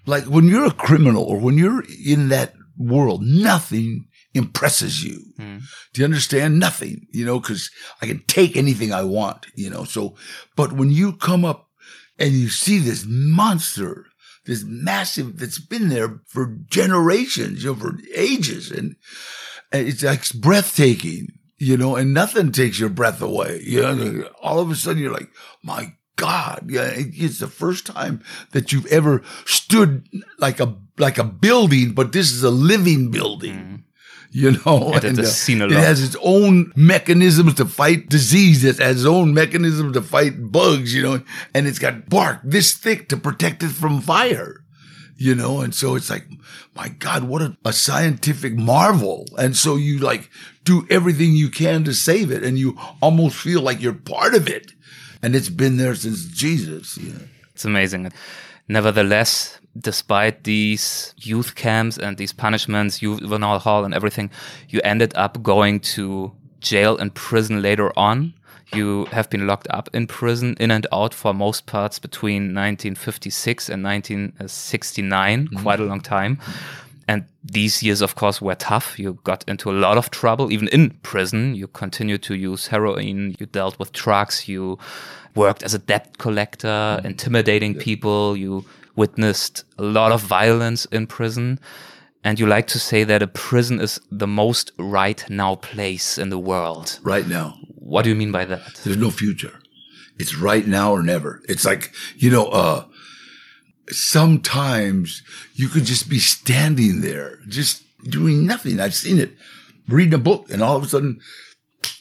[0.05, 5.21] like, when you're a criminal or when you're in that world, nothing impresses you.
[5.37, 5.57] Hmm.
[5.93, 6.59] Do you understand?
[6.59, 7.69] Nothing, you know, cause
[8.01, 10.15] I can take anything I want, you know, so,
[10.55, 11.69] but when you come up
[12.17, 14.05] and you see this monster,
[14.45, 18.95] this massive that's been there for generations, you know, for ages and,
[19.71, 23.61] and it's like breathtaking, you know, and nothing takes your breath away.
[23.63, 25.29] You know, all of a sudden you're like,
[25.63, 31.23] my God, yeah, it's the first time that you've ever stood like a like a
[31.23, 33.55] building, but this is a living building.
[33.55, 33.75] Hmm.
[34.31, 38.63] You know, And uh, a it has its own mechanisms to fight disease.
[38.63, 40.93] It has its own mechanisms to fight bugs.
[40.95, 44.57] You know, and it's got bark this thick to protect it from fire
[45.17, 46.25] you know and so it's like
[46.73, 50.31] my god what a, a scientific marvel and so you like
[50.63, 54.47] do everything you can to save it and you almost feel like you're part of
[54.47, 54.71] it
[55.21, 57.19] and it's been there since jesus you know.
[57.61, 58.11] It's amazing.
[58.67, 64.29] Nevertheless, despite these youth camps and these punishments, juvenile hall and everything,
[64.69, 68.33] you ended up going to jail and prison later on.
[68.73, 73.69] You have been locked up in prison, in and out for most parts between 1956
[73.69, 75.61] and 1969, mm-hmm.
[75.61, 76.39] quite a long time.
[77.07, 78.97] And these years, of course, were tough.
[78.97, 81.55] You got into a lot of trouble, even in prison.
[81.55, 83.35] You continued to use heroin.
[83.37, 84.47] You dealt with drugs.
[84.47, 84.79] You
[85.35, 87.07] worked as a debt collector, mm-hmm.
[87.07, 88.37] intimidating people.
[88.37, 88.63] You
[88.95, 91.59] witnessed a lot of violence in prison.
[92.23, 96.29] And you like to say that a prison is the most right now place in
[96.29, 96.99] the world.
[97.03, 98.75] Right now, What do you mean by that?
[98.83, 99.59] there's no future.
[100.19, 101.41] It's right now or never.
[101.49, 102.85] It's like, you know, uh,
[103.89, 105.23] sometimes
[105.55, 108.79] you could just be standing there, just doing nothing.
[108.79, 109.31] I've seen it,
[109.87, 111.19] reading a book, and all of a sudden,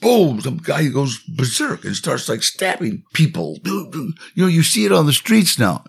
[0.00, 3.58] boom, some guy goes berserk and starts like stabbing people.
[3.64, 5.84] You know, you see it on the streets now.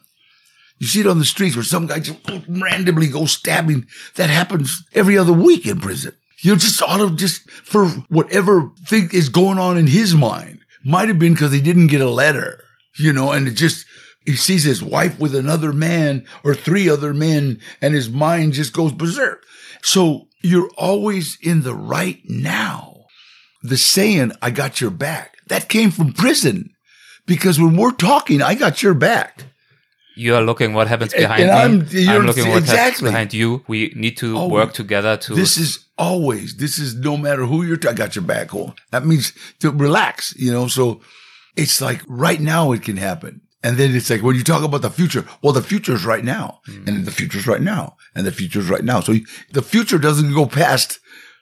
[0.82, 2.18] You see it on the streets where some guy just
[2.50, 3.86] randomly goes stabbing.
[4.16, 6.16] That happens every other week in prison.
[6.40, 10.62] You know, just out of just for whatever thing is going on in his mind.
[10.84, 12.64] Might have been because he didn't get a letter,
[12.98, 13.86] you know, and it just,
[14.26, 18.74] he sees his wife with another man or three other men and his mind just
[18.74, 19.44] goes berserk.
[19.84, 23.06] So you're always in the right now.
[23.62, 26.72] The saying, I got your back, that came from prison
[27.28, 29.44] because when we're talking, I got your back.
[30.16, 32.08] You are looking what happens behind and me.
[32.08, 33.64] I'm- I'm, looking what happens behind you.
[33.68, 35.36] We need to Oh, work together to.
[35.36, 38.74] This is always, this is no matter who you're, I got your back on.
[38.92, 40.68] That means to relax, you know?
[40.68, 41.02] So
[41.56, 43.42] it's like right now it can happen.
[43.64, 46.24] And then it's like when you talk about the future, well, the future is right
[46.24, 46.88] now hmm.
[46.88, 49.02] and the future is right now and the future is right now.
[49.02, 49.14] So
[49.52, 51.00] the future doesn't go past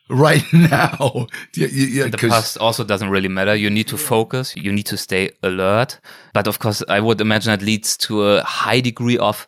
[0.09, 1.27] right now.
[1.55, 3.55] Yeah, yeah, yeah, the 'cause- past also doesn't really matter.
[3.55, 4.55] You need to focus.
[4.55, 5.99] You need to stay alert.
[6.33, 9.47] But of course, I would imagine it leads to a high degree of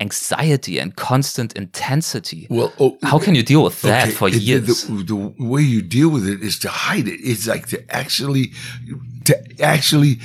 [0.00, 2.46] anxiety and constant intensity.
[2.50, 4.84] well, oh, How can you deal with that Okay, for it- years?
[4.84, 7.18] The, the way you deal with it is to hide it.
[7.22, 8.52] It's like to actually,
[9.24, 10.20] to actually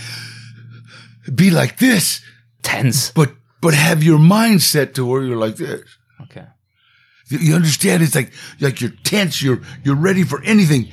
[1.33, 2.21] be like this,
[2.63, 3.11] Tense.
[3.11, 5.81] but but have your mind set to where you're like this.
[6.23, 6.45] Okay.
[7.31, 8.03] You- You understand?
[8.03, 9.41] It's like like you're tense.
[9.41, 10.89] You're you're ready for anything,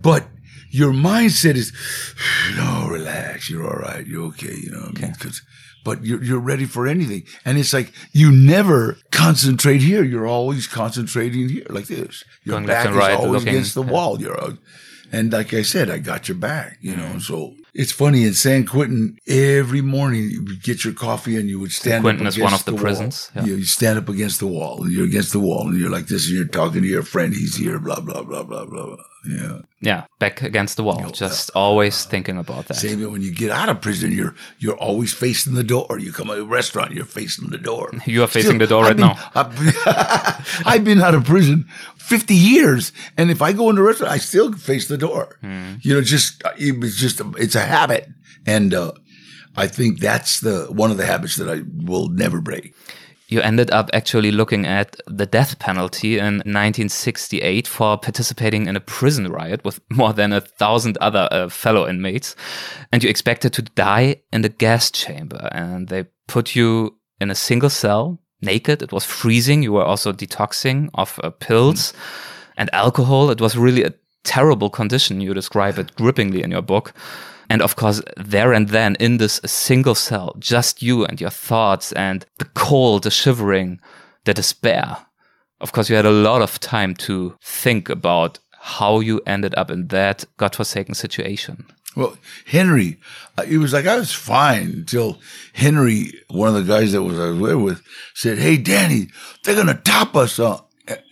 [0.00, 0.26] but
[0.70, 1.72] your mindset is,
[2.56, 3.50] no, relax.
[3.50, 4.06] You're all right.
[4.06, 4.54] You're okay.
[4.54, 4.86] You know.
[4.90, 5.12] Okay.
[5.18, 5.42] Because,
[5.84, 10.02] but you're you're ready for anything, and it's like you never concentrate here.
[10.04, 12.24] You're always concentrating here, like this.
[12.44, 14.20] Your Going back and is right, always looking- against the wall.
[14.20, 14.58] You're, out.
[15.12, 16.78] And like I said, I got your back.
[16.80, 17.18] You know.
[17.18, 19.18] So it's funny in San Quentin.
[19.28, 22.02] Every morning you would get your coffee and you would stand.
[22.02, 22.82] Quentin up is one against of the wall.
[22.82, 23.44] prisons, yeah.
[23.44, 24.88] You, you stand up against the wall.
[24.88, 26.26] You're against the wall, and you're like this.
[26.26, 27.34] And you're talking to your friend.
[27.34, 27.78] He's here.
[27.78, 28.86] Blah blah blah blah blah.
[28.86, 29.04] blah.
[29.24, 29.58] Yeah.
[29.80, 30.04] Yeah.
[30.18, 31.10] Back against the wall.
[31.10, 32.74] Just always thinking about that.
[32.74, 34.10] Same when you get out of prison.
[34.12, 35.98] You're you're always facing the door.
[35.98, 36.92] You come to a restaurant.
[36.92, 37.90] You're facing the door.
[38.06, 39.30] You are facing the door I've right been- now.
[39.34, 39.74] I've been,
[40.66, 41.66] I've been out of prison
[41.98, 42.92] 50 years.
[43.16, 45.38] And if I go into a restaurant, I still face the door.
[45.40, 45.74] Hmm.
[45.82, 48.08] You know, just, it's just, it's a habit.
[48.46, 48.92] And, uh,
[49.56, 52.74] I think that's the, one of the habits that I will never break.
[53.32, 58.80] You ended up actually looking at the death penalty in 1968 for participating in a
[58.80, 62.36] prison riot with more than a thousand other uh, fellow inmates.
[62.92, 65.48] And you expected to die in the gas chamber.
[65.50, 68.82] And they put you in a single cell, naked.
[68.82, 69.62] It was freezing.
[69.62, 71.94] You were also detoxing of uh, pills
[72.58, 73.30] and alcohol.
[73.30, 75.22] It was really a terrible condition.
[75.22, 76.92] You describe it grippingly in your book.
[77.52, 81.92] And of course, there and then in this single cell, just you and your thoughts
[81.92, 83.78] and the cold, the shivering,
[84.24, 84.96] the despair.
[85.60, 89.70] Of course, you had a lot of time to think about how you ended up
[89.70, 91.66] in that godforsaken situation.
[91.94, 92.98] Well, Henry,
[93.36, 95.20] uh, it was like I was fine until
[95.52, 97.82] Henry, one of the guys that was I was with,
[98.14, 99.08] said, "Hey, Danny,
[99.44, 100.38] they're gonna top us.
[100.38, 100.60] Uh,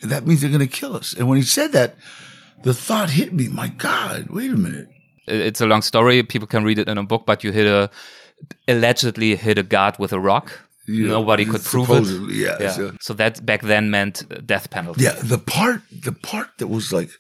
[0.01, 1.97] that means they're gonna kill us." And when he said that,
[2.63, 3.49] the thought hit me.
[3.49, 4.89] My God, wait a minute.
[5.31, 6.23] It's a long story.
[6.23, 7.91] People can read it in a book, but you hit a,
[8.69, 10.61] allegedly hit a guard with a rock.
[10.89, 12.35] Know, Nobody could prove it.
[12.35, 12.57] Yeah.
[12.61, 12.73] Yeah.
[12.73, 15.05] so- So that back then meant death penalty.
[15.05, 17.11] Yeah, the part the part that was like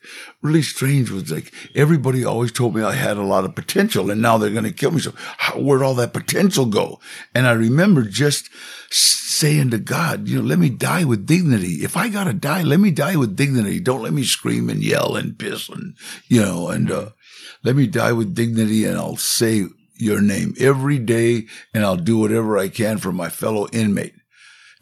[0.42, 4.20] really strange was like everybody always told me I had a lot of potential, and
[4.20, 5.00] now they're going to kill me.
[5.00, 6.98] So how, where'd all that potential go?
[7.34, 8.50] And I remember just
[8.90, 11.84] saying to God, you know, let me die with dignity.
[11.84, 13.78] If I gotta die, let me die with dignity.
[13.78, 15.94] Don't let me scream and yell and piss and
[16.26, 17.10] you know, and uh,
[17.62, 22.18] let me die with dignity, and I'll say your name every day, and I'll do
[22.18, 24.14] whatever I can for my fellow inmate.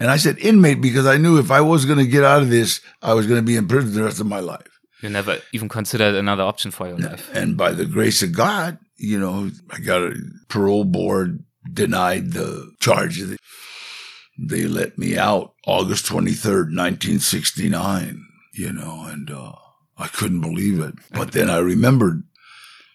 [0.01, 2.51] And I said inmate because I knew if I was going to get out of
[2.51, 4.79] this, I was going to be in prison the rest of my life.
[5.03, 7.31] You never even considered another option for your life.
[7.35, 10.15] And by the grace of God, you know, I got a
[10.49, 13.37] parole board denied the charges.
[14.39, 19.53] They let me out August 23rd, 1969, you know, and, uh,
[19.97, 20.95] I couldn't believe it.
[21.13, 22.23] But then I remembered,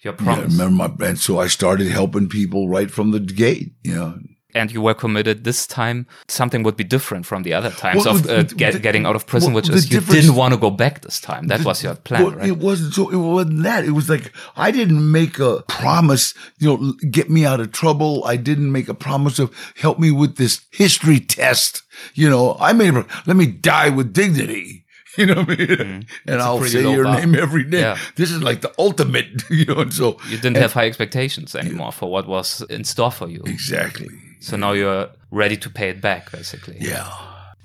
[0.03, 3.71] Your yeah, I remember my, and so I started helping people right from the gate,
[3.83, 4.19] you know,
[4.55, 8.15] and you were committed this time something would be different from the other times Well,
[8.15, 10.53] of the- uh, the- get, getting out of prison well, which is you didn't want
[10.53, 13.09] to go back this time that was your plan Well, right It wasn't so.
[13.09, 13.85] It wasn't that.
[13.85, 16.33] It was like I didn't make a promise.
[16.59, 18.23] You know, get me out of trouble.
[18.25, 21.81] I didn't make a promise of help me with this history test.
[22.13, 23.05] You know, I made a.
[23.25, 24.82] Let me die with dignity.
[25.17, 25.67] You know what I mean?
[25.67, 26.07] Mm.
[26.27, 27.19] And I'll say your bar.
[27.19, 27.81] name every day.
[27.81, 27.97] Yeah.
[28.15, 29.79] This is like the ultimate, you know.
[29.81, 33.41] And so You didn't have high expectations anymore for what was in store for you.
[33.45, 36.77] exactly, So now you're ready to pay it back, basically.
[36.79, 37.09] yeah.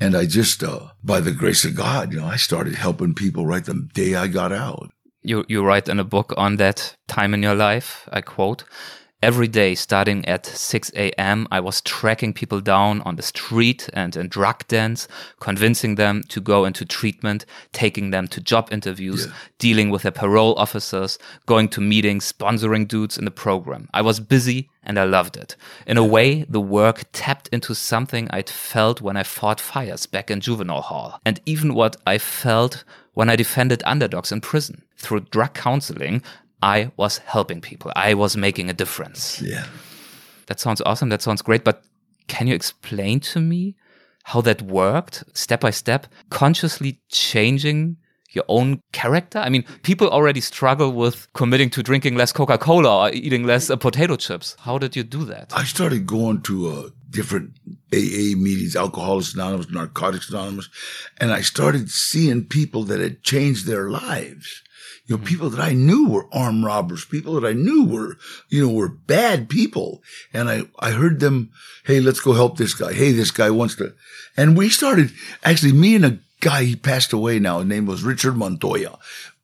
[0.01, 3.47] And I just, uh, by the grace of God, you know, I started helping people
[3.47, 4.91] right the day I got out.
[5.23, 8.63] You, you write in a book on that time in your life, I quote,
[9.20, 14.14] Every day, starting at 6 a.m., I was tracking people down on the street and
[14.14, 15.09] in drug dens,
[15.40, 19.26] convincing them to go into treatment, taking them to job interviews,
[19.59, 23.88] dealing with their parole officers, going to meetings, sponsoring dudes in the program.
[23.92, 25.57] I was busy and I loved it.
[25.85, 30.31] In a way, the work tapped into something I'd felt when I fought fires back
[30.31, 34.83] in juvenile hall, and even what I felt when I defended underdogs in prison.
[34.96, 36.22] Through drug counseling,
[36.62, 37.92] I was helping people.
[37.94, 39.40] I was making a difference.
[39.42, 39.66] Yeah.
[40.47, 41.09] That sounds awesome.
[41.11, 41.64] That sounds great.
[41.64, 41.85] But
[42.27, 43.77] can you explain to me
[44.25, 47.97] how that worked step by step, consciously changing
[48.31, 49.38] your own character?
[49.38, 53.71] I mean, people already struggle with committing to drinking less Coca Cola or eating less
[53.71, 54.57] uh, potato chips.
[54.61, 55.53] How did you do that?
[55.55, 57.53] I started going to uh, different
[57.92, 60.68] AA meetings, Alcoholics Anonymous, Narcotics Anonymous,
[61.18, 64.62] and I started seeing people that had changed their lives.
[65.09, 68.18] You know, people that I knew were armed robbers, people that I knew were,
[68.51, 70.03] you know, were bad people.
[70.35, 71.51] And I, I heard them,
[71.85, 72.92] Hey, let's go help this guy.
[72.92, 73.94] Hey, this guy wants to,
[74.37, 75.11] and we started
[75.42, 77.59] actually me and a guy, he passed away now.
[77.59, 78.99] His name was Richard Montoya.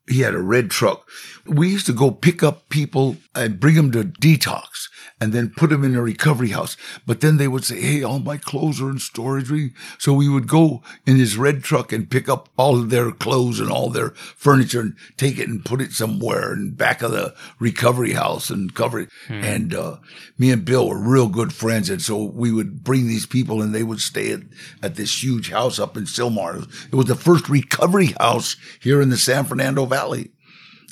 [0.07, 1.09] He had a red truck.
[1.47, 4.89] We used to go pick up people and bring them to detox
[5.21, 6.75] and then put them in a recovery house.
[7.05, 9.51] But then they would say, Hey, all my clothes are in storage.
[9.97, 13.59] So we would go in his red truck and pick up all of their clothes
[13.59, 17.33] and all their furniture and take it and put it somewhere in back of the
[17.59, 19.09] recovery house and cover it.
[19.29, 19.97] And, uh,
[20.37, 21.89] me and Bill were real good friends.
[21.89, 24.41] And so we would bring these people and they would stay at,
[24.83, 26.67] at this huge house up in Sylmar.
[26.91, 30.31] It was the first recovery house here in the San Fernando Valley.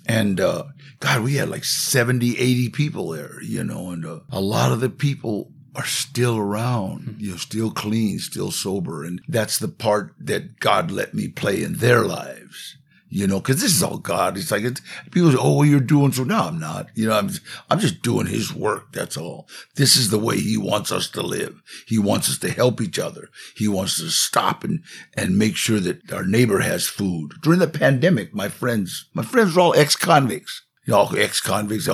[0.05, 0.65] And, uh,
[0.99, 4.79] God, we had like 70, 80 people there, you know, and uh, a lot of
[4.79, 9.03] the people are still around, you know, still clean, still sober.
[9.03, 12.77] And that's the part that God let me play in their lives.
[13.15, 14.39] You know, cause this is all God.
[14.39, 16.23] It's like, it's, people say, Oh, well, you're doing so.
[16.23, 16.87] No, I'm not.
[16.95, 17.29] You know, I'm,
[17.69, 18.91] I'm just doing his work.
[18.91, 19.47] That's all.
[19.75, 21.61] This is the way he wants us to live.
[21.85, 23.29] He wants us to help each other.
[23.55, 24.83] He wants us to stop and,
[25.15, 27.33] and make sure that our neighbor has food.
[27.43, 30.63] During the pandemic, my friends, my friends were all ex-convicts.
[30.85, 31.87] You know, ex-convicts,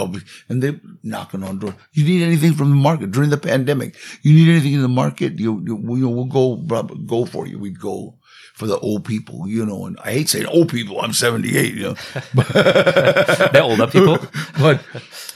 [0.47, 1.75] and they knocking on doors.
[1.91, 3.95] You need anything from the market during the pandemic?
[4.23, 5.37] You need anything in the market?
[5.37, 6.55] You, you, you know, we'll go,
[7.05, 7.59] go for you.
[7.59, 8.18] We'd go
[8.59, 10.99] for the old people, you know, and I hate saying old people.
[10.99, 11.95] I'm 78, you know,
[13.53, 14.17] They're older people.
[14.59, 14.81] but,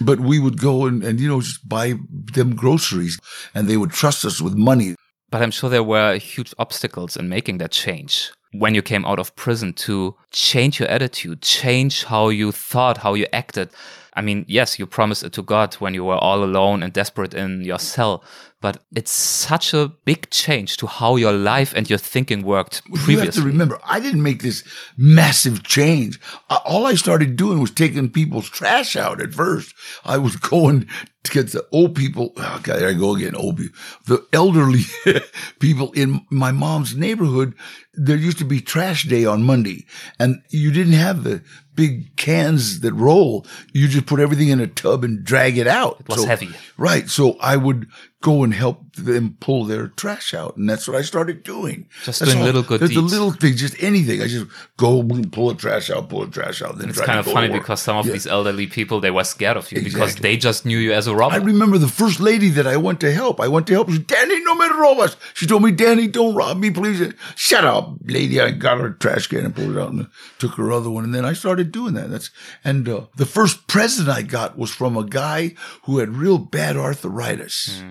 [0.01, 3.17] but we would go and, and, you know, just buy them groceries
[3.55, 4.95] and they would trust us with money.
[5.31, 9.19] But I'm sure there were huge obstacles in making that change when you came out
[9.19, 13.69] of prison to change your attitude, change how you thought, how you acted.
[14.15, 17.33] I mean, yes, you promised it to God when you were all alone and desperate
[17.33, 18.21] in your cell,
[18.63, 23.13] but it's such a big change to how your life and your thinking worked previously.
[23.13, 24.63] You have to remember, I didn't make this
[24.95, 26.17] massive change.
[26.49, 29.75] All I started doing was taking people's trash out at first.
[30.05, 30.87] I was going
[31.23, 32.31] to get the old people.
[32.37, 33.35] Oh God, there I go again.
[33.35, 34.83] Old people, the elderly
[35.59, 37.55] people in my mom's neighborhood.
[37.93, 39.85] There used to be trash day on Monday
[40.19, 41.43] and you didn't have the
[41.75, 43.45] big cans that roll.
[43.73, 45.97] You just put everything in a tub and drag it out.
[45.99, 46.49] It was heavy.
[46.77, 47.09] Right.
[47.09, 47.87] So I would
[48.23, 50.55] go and help them pull their trash out.
[50.55, 51.89] And that's what I started doing.
[52.05, 52.45] Just That's doing all.
[52.45, 54.21] little good the, the little things, just anything.
[54.21, 56.77] I just go and pull the trash out, pull the trash out.
[56.77, 58.13] Then It's kind of funny because some of Yeah.
[58.13, 61.13] these elderly people they were scared of you because they just knew you as a
[61.13, 61.35] robber.
[61.35, 63.41] I remember the first lady that I went to help.
[63.41, 63.89] I went to help.
[63.89, 65.17] She said, Danny, no me robas.
[65.33, 67.13] She told me, Danny, don't rob me, please.
[67.35, 68.39] Shut up, lady.
[68.39, 70.07] I got her trash can and pulled it out and
[70.39, 71.03] took her other one.
[71.03, 72.09] And then I started doing that.
[72.09, 72.29] That's,
[72.63, 76.77] and, uh, the first present I got was from a guy who had real bad
[76.77, 77.83] arthritis.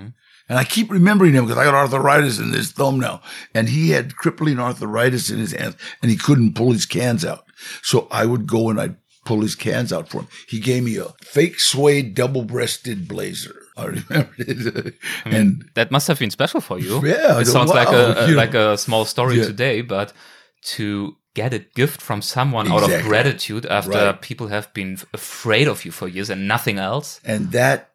[0.49, 3.23] And I keep remembering him because I got arthritis in this thumb now.
[3.55, 7.45] And he had crippling arthritis in his hands and he couldn't pull his cans out.
[7.83, 10.29] So I would go and I'd pull his cans out for him.
[10.49, 13.55] He gave me a fake suede double breasted blazer.
[13.77, 14.95] I remember it.
[15.25, 17.01] and that must have been special for you.
[17.07, 18.37] Yeah, it sounds wow, like a, you know.
[18.37, 19.45] like a small story Yeah.
[19.47, 20.13] today, but
[20.65, 24.21] to get a gift from someone out of gratitude after Right.
[24.21, 27.21] people have been afraid of you for years and nothing else.
[27.25, 27.93] and that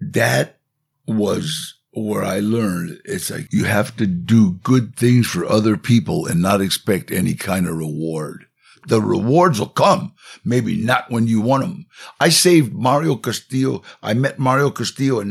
[0.00, 0.58] that
[1.06, 1.74] was
[2.04, 6.42] where I learned it's like you have to do good things for other people and
[6.42, 8.46] not expect any kind of reward.
[8.88, 10.14] The rewards will come.
[10.44, 11.86] Maybe not when you want them.
[12.20, 13.82] I saved Mario Castillo.
[14.02, 15.30] I met Mario Castillo in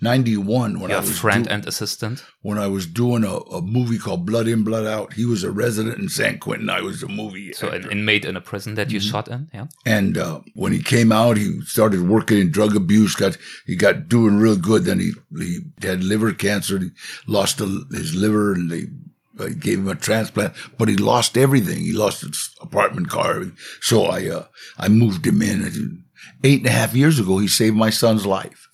[0.00, 2.24] 1991 when Your I was friend do- and assistant.
[2.42, 5.12] when I was doing a, a movie called Blood In, Blood Out.
[5.14, 6.70] He was a resident in San Quentin.
[6.70, 7.52] I was a movie.
[7.52, 9.10] So an inmate in a prison that you Mm-hmm.
[9.10, 9.48] shot in.
[9.54, 9.66] Yeah.
[9.86, 13.14] And uh, when he came out, he started working in drug abuse.
[13.14, 13.36] Got
[13.66, 14.84] he got doing real good.
[14.84, 16.78] Then he he had liver cancer.
[16.78, 16.90] He
[17.26, 18.84] lost the, his liver, and they
[19.40, 20.54] uh, gave him a transplant.
[20.78, 21.78] But he lost everything.
[21.80, 23.44] He lost his apartment, car.
[23.80, 24.44] So I uh,
[24.78, 26.04] I moved him in.
[26.44, 28.66] Eight and a half years ago, he saved my son's life.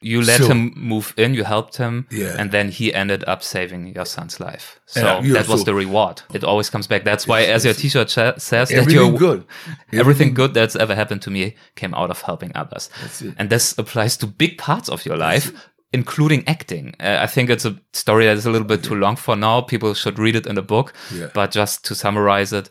[0.00, 2.36] You let So- him move in, you helped him, Yeah.
[2.38, 4.78] and then he ended up saving your son's life.
[4.86, 6.22] So yeah, that was so- the reward.
[6.32, 7.02] It always comes back.
[7.02, 9.44] That's why, as your T-shirt says, that Everything you're good.
[9.92, 12.90] everything good that's ever happened to me came out of helping others.
[13.38, 15.50] And this applies to big parts of your life,
[15.92, 16.94] including acting.
[17.00, 19.60] Uh, I think it's a story that is a little bit too long for now.
[19.62, 20.92] People should read it in the book.
[21.12, 21.28] Yeah.
[21.34, 22.68] But just to summarize it,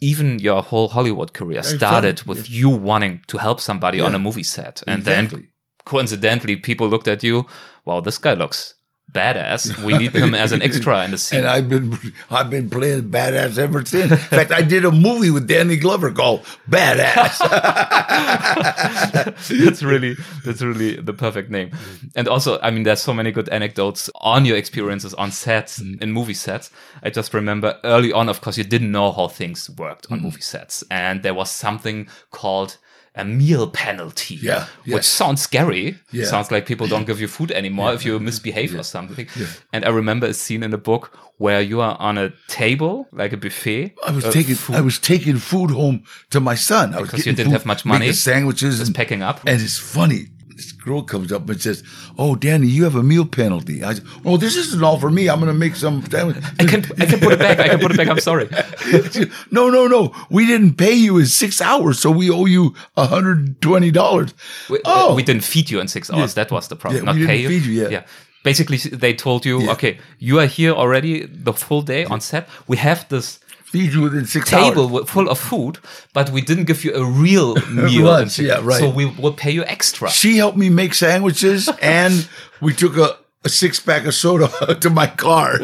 [0.00, 4.42] even your whole Hollywood career started with you wanting to help somebody on a movie
[4.44, 4.82] set.
[4.86, 5.40] And Exactly.
[5.40, 5.48] then
[5.84, 7.46] coincidentally, people looked at you,
[7.84, 8.74] wow, this guy looks
[9.12, 9.82] badass.
[9.82, 11.40] We need him as an extra in the scene.
[11.40, 11.98] And I've been
[12.30, 14.12] I've been playing badass ever since.
[14.12, 17.38] In fact, I did a movie with Danny Glover called Badass.
[19.64, 21.70] that's really that's really the perfect name.
[22.16, 26.02] And also, I mean, there's so many good anecdotes on your experiences on sets Mm.
[26.02, 26.70] in movie sets.
[27.02, 30.12] I just remember early on, of course, you didn't know how things worked Mm.
[30.12, 32.76] on movie sets, and there was something called
[33.18, 34.94] a meal penalty, Yeah, yeah.
[34.94, 35.96] which sounds scary.
[36.12, 36.24] Yeah.
[36.26, 39.26] Sounds like people don't give you food anymore if you misbehave or something.
[39.72, 43.32] And I remember a scene in the book where you are on a table, like
[43.32, 43.94] a buffet.
[44.06, 46.94] I was uh, taking food I was taking food home to my son.
[46.94, 48.12] I was Because you didn't food, have much money?
[48.12, 49.40] sandwiches just and, packing up.
[49.46, 50.28] and it's funny.
[50.58, 51.84] This girl comes up and says,
[52.18, 55.28] "Oh, Danny, you have a meal penalty." I said, "Oh, this isn't all for me.
[55.30, 56.02] I'm going to make some.
[56.12, 57.60] I can I can put it back.
[57.60, 58.08] I can put it back.
[58.08, 58.48] I'm sorry.
[59.52, 60.12] no, no, no.
[60.30, 64.34] We didn't pay you in six hours, so we owe you 120 dollars.
[64.68, 66.34] We, Oh, we didn't feed you in six hours.
[66.34, 67.02] That was the problem.
[67.04, 67.48] Yeah, Not we pay you.
[67.48, 67.88] feed you, yeah.
[67.88, 68.02] Yeah.
[68.42, 69.72] Basically, they told you, Yeah.
[69.72, 72.48] okay, you are here already the full day on set.
[72.66, 73.38] We have this
[73.70, 75.10] feed you within six table hours.
[75.10, 75.78] full of food,
[76.14, 78.06] but we didn't give you a real meal.
[78.06, 78.80] Lunch, yeah, right.
[78.80, 80.08] So we will pay you extra.
[80.10, 82.28] She helped me make sandwiches, and
[82.60, 84.48] we took a, a six pack of soda
[84.80, 85.58] to my car.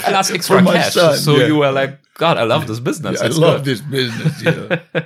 [0.00, 0.94] Plus extra cash.
[0.94, 1.46] son, so yeah.
[1.46, 3.20] you were like, God, I love this business.
[3.20, 4.42] I It's love good." this business.
[4.42, 5.04] Yeah.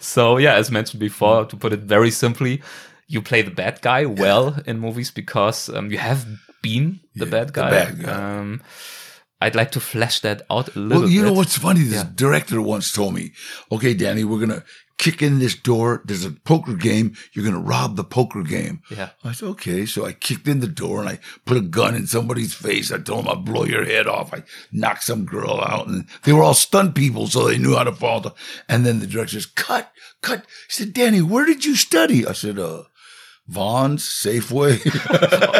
[0.00, 2.62] so yeah, as mentioned before, to put it very simply,
[3.08, 6.26] you play the bad guy well in movies because um, you have
[6.60, 7.70] been the bad guy.
[7.70, 8.12] bad guy.
[8.12, 8.60] Um,
[9.44, 10.98] I'd like to flesh that out a little bit.
[11.04, 11.26] Well, you bit.
[11.28, 11.82] know what's funny?
[11.82, 12.10] This Yeah.
[12.24, 13.24] director once told me,
[13.70, 14.64] "Okay, Danny, we're gonna
[14.96, 15.88] kick in this door.
[16.06, 17.06] There's a poker game.
[17.32, 19.10] You're gonna rob the poker game." Yeah.
[19.24, 22.06] I said, "Okay." So I kicked in the door and I put a gun in
[22.06, 22.90] somebody's face.
[22.92, 24.32] I told them I'd blow your head off.
[24.32, 24.40] I
[24.72, 27.92] knocked some girl out, and they were all stunt people, so they knew how to
[28.04, 28.20] fall.
[28.68, 29.92] And then the director says, "Cut,
[30.22, 32.84] cut." He said, "Danny, where did you study?" I said, "Uh."
[33.46, 34.80] Vaughn's, Safeway.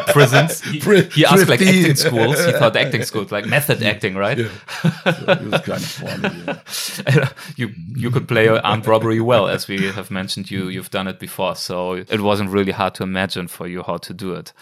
[0.12, 0.62] prisons.
[0.62, 2.42] He, Pri- he asked like acting schools.
[2.44, 4.38] He thought acting schools, like method acting, right?
[4.38, 4.50] it
[4.84, 5.84] was kind of
[7.04, 7.16] funny.
[7.18, 7.28] yeah.
[7.56, 10.50] you you could play armed robbery well, as we have mentioned.
[10.50, 13.98] You you've done it before, so it wasn't really hard to imagine for you how
[13.98, 14.52] to do it.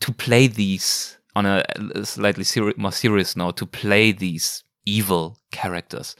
[0.00, 1.64] To play these on a
[2.04, 6.16] slightly seri- more serious note, to play these evil characters,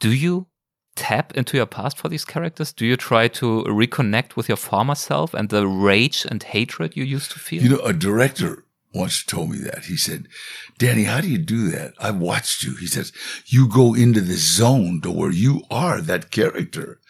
[0.00, 0.46] do you
[0.96, 2.72] tap into your past for these characters?
[2.72, 7.04] Do you try to reconnect with your former self and the rage and hatred you
[7.04, 7.62] used to feel?
[7.62, 8.64] You know, a director
[8.94, 9.86] once told me that.
[9.86, 10.28] He said,
[10.78, 11.94] Danny, how do you do that?
[11.98, 12.76] I watched you.
[12.76, 13.12] He says,
[13.46, 17.00] you go into this zone to where you are that character.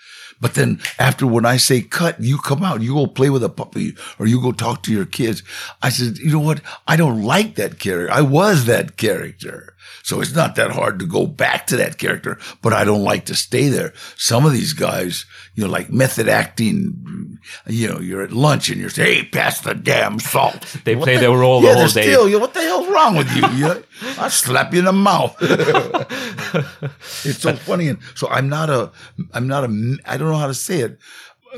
[0.41, 3.49] But then after when I say cut, you come out, you go play with a
[3.49, 5.43] puppy or you go talk to your kids.
[5.83, 6.61] I said, you know what?
[6.87, 8.13] I don't like that character.
[8.13, 9.74] I was that character.
[10.03, 13.25] So it's not that hard to go back to that character, but I don't like
[13.27, 13.93] to stay there.
[14.17, 15.25] Some of these guys,
[15.55, 19.61] you know, like method acting, you know, you're at lunch and you're saying, hey, pass
[19.61, 20.65] the damn salt.
[20.85, 22.03] They What play the- their role the whole day.
[22.03, 23.47] Still, you know, what the hell's wrong with you?
[23.57, 23.83] you know,
[24.19, 25.37] I'll slap you in the mouth.
[27.25, 27.89] it's so funny.
[27.89, 28.93] And so I'm not a,
[29.33, 30.99] I'm not a, I don't know how to say it.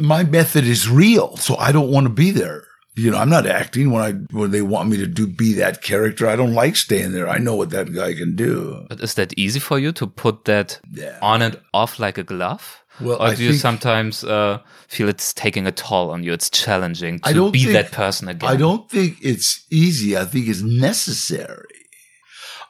[0.00, 1.36] My method is real.
[1.38, 2.64] So I don't want to be there.
[2.96, 5.82] You know, I'm not acting when I, when they want me to do, be that
[5.82, 6.26] character.
[6.26, 7.28] I don't like staying there.
[7.28, 8.86] I know what that guy can do.
[8.88, 11.18] But is that easy for you to put that Yeah.
[11.20, 12.82] on and off like a glove?
[12.98, 16.32] Well, or I do you sometimes uh, feel it's taking a toll on you?
[16.32, 18.48] It's challenging to I don't be think- that person again.
[18.48, 20.16] I don't think it's easy.
[20.16, 21.75] I think it's necessary.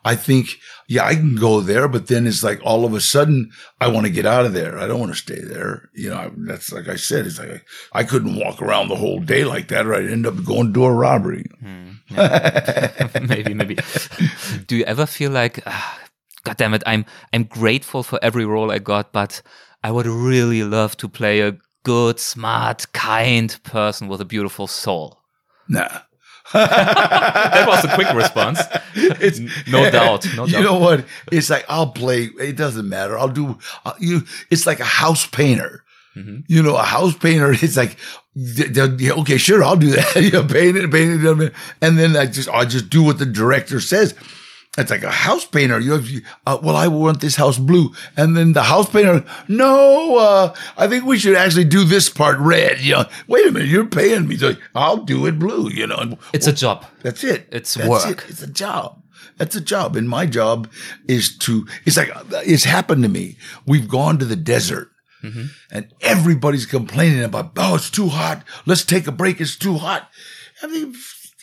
[0.07, 3.51] I think, yeah, I can go there, but then it's like all of a sudden
[3.81, 4.79] I want to get out of there.
[4.79, 5.91] I don't want to stay there.
[5.95, 9.43] You know, that's like I said, it's like I couldn't walk around the whole day
[9.45, 11.45] like that or I'd end up going to do a robbery.
[13.29, 13.79] maybe, maybe.
[14.69, 16.01] do you ever feel like, ah,
[16.45, 19.43] God damn it, I'm I'm grateful for every role I got, but
[19.83, 25.19] I would really love to play a good, smart, kind person with a beautiful soul.
[25.69, 26.03] Nah.
[26.53, 28.61] That was a quick response.
[28.95, 30.27] It's no doubt.
[30.37, 30.63] No you doubt.
[30.63, 31.05] know what?
[31.31, 32.31] It's like I'll play.
[32.39, 33.19] It doesn't matter.
[33.19, 33.59] I'll do.
[33.85, 34.23] Uh, you.
[34.51, 35.83] It's like a house painter.
[36.17, 36.41] Mm-hmm.
[36.49, 37.53] You know, a house painter.
[37.53, 37.97] It's like,
[38.35, 40.17] th- th- yeah, okay, sure, I'll do that.
[40.23, 43.27] you know, paint it, paint it, and then I just, I just do what the
[43.27, 44.15] director says.
[44.79, 45.79] It's like a house painter.
[45.81, 46.09] You have,
[46.47, 50.87] uh, well, I want this house blue, and then the house painter, no, uh, I
[50.87, 52.81] think we should actually do this part red.
[52.81, 55.71] You know, wait a minute, you're paying me, so I'll do it blue.
[55.71, 56.85] You know, It's a job.
[57.03, 57.49] that's it.
[57.51, 58.25] It's That's work.
[58.25, 58.31] It.
[58.31, 59.03] It's a job.
[59.39, 59.97] That's a job.
[59.97, 60.71] And my job
[61.09, 62.11] is to, it's like,
[62.47, 63.37] it's happened to me.
[63.67, 64.91] We've gone to the desert
[65.73, 68.45] and everybody's complaining about, oh, it's too hot.
[68.65, 69.41] Let's take a break.
[69.41, 70.09] It's too hot.
[70.63, 70.95] I mean,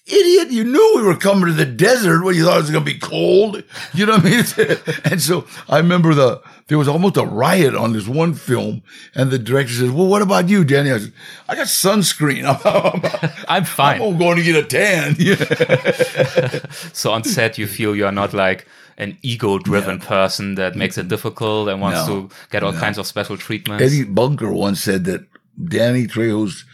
[0.06, 2.84] idiot, you knew we were coming to the desert when you thought it was going
[2.86, 3.64] to be cold.
[3.94, 4.78] You know what I mean?
[5.06, 8.82] and so I remember the, there was almost a riot on this one film
[9.16, 10.92] and the director says, well, what about you, Danny?
[10.92, 11.14] I said,
[11.48, 12.44] I got sunscreen.
[12.66, 14.02] I'm, I'm fine.
[14.02, 15.16] I'm going to get a tan.
[16.94, 21.08] So on set, you feel you are not like an ego-driven person that makes it
[21.08, 22.28] difficult and wants No.
[22.28, 23.84] to get all kinds of special treatments.
[23.84, 25.26] Eddie Bunker once said that
[25.64, 26.66] Danny Trejo's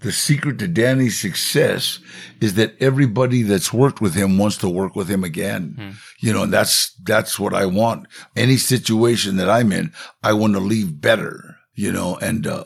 [0.00, 1.98] the secret to Danny's success
[2.40, 5.74] is that everybody that's worked with him wants to work with him again.
[6.20, 8.06] You know, and that's that's what I want.
[8.36, 9.92] Any situation that I'm in,
[10.22, 11.56] I want to leave better.
[11.74, 12.64] You know, and uh,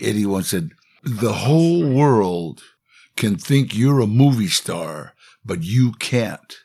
[0.00, 0.70] Eddie once said,
[1.02, 2.62] "The whole world
[3.16, 5.14] can think you're a movie star,
[5.44, 6.56] but you can't."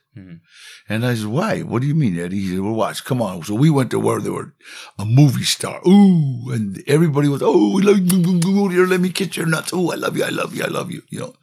[0.90, 1.62] And I said, why?
[1.62, 2.40] What do you mean, Eddie?
[2.40, 3.44] He said, well, watch, come on.
[3.44, 4.54] So we went to where there were
[4.98, 5.82] a movie star.
[5.86, 6.50] Ooh.
[6.52, 8.70] And everybody was, oh, we love you.
[8.70, 9.72] Here, let me kiss your nuts.
[9.74, 10.24] Oh, I love you.
[10.24, 10.64] I love you.
[10.64, 11.02] I love you.
[11.10, 11.34] You know.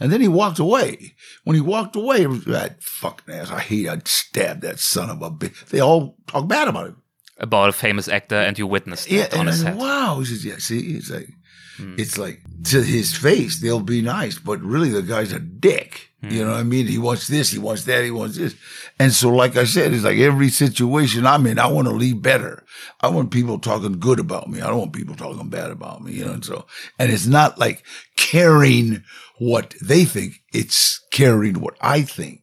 [0.00, 1.14] And then he walked away.
[1.44, 3.50] When he walked away, it was ah, that fucking ass.
[3.50, 5.66] I hate, I'd stab that son of a bitch.
[5.66, 7.02] They all talk bad about him.
[7.38, 9.24] about a famous actor, and you witnessed Yeah.
[9.24, 9.76] it on And a I said, set.
[9.76, 10.18] wow.
[10.18, 11.28] He says, yeah, see, it's like,
[11.76, 11.94] hmm.
[11.98, 16.07] it's like to his face, they'll be nice, but really the guy's a dick.
[16.20, 16.88] You know what I mean?
[16.88, 18.56] He wants this, he wants that, he wants this.
[18.98, 22.20] And so, like I said, it's like every situation I'm in, I want to leave
[22.20, 22.64] better.
[23.00, 24.60] I want people talking good about me.
[24.60, 26.32] I don't want people talking bad about me, you know?
[26.32, 26.66] And so,
[26.98, 27.84] and it's not like
[28.16, 29.04] caring
[29.38, 30.42] what they think.
[30.52, 32.40] It's caring what I think.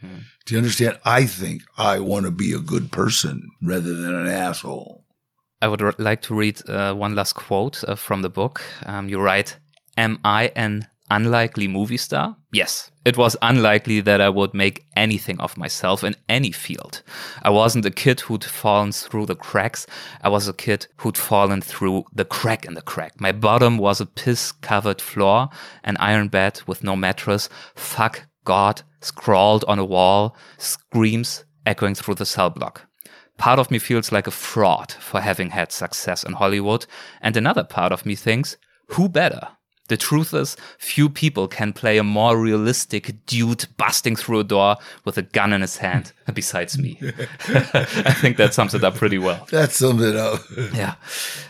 [0.00, 0.98] Do you understand?
[1.04, 5.04] I think I want to be a good person rather than an asshole.
[5.60, 8.62] I would like to read uh, one last quote uh, from the book.
[8.86, 9.58] Um, you write,
[9.98, 12.36] Am I an unlikely movie star?
[12.52, 12.90] Yes.
[13.08, 17.02] It was unlikely that I would make anything of myself in any field.
[17.40, 19.86] I wasn't a kid who'd fallen through the cracks.
[20.20, 23.18] I was a kid who'd fallen through the crack in the crack.
[23.18, 25.48] My bottom was a piss covered floor,
[25.84, 27.48] an iron bed with no mattress.
[27.74, 32.82] Fuck God scrawled on a wall, screams echoing through the cell block.
[33.38, 36.84] Part of me feels like a fraud for having had success in Hollywood,
[37.22, 39.48] and another part of me thinks, who better?
[39.88, 44.76] The truth is, few people can play a more realistic dude busting through a door
[45.04, 46.98] with a gun in his hand besides me.
[47.02, 49.46] I think that sums it up pretty well.
[49.50, 50.40] That sums it up.
[50.78, 50.94] Yeah.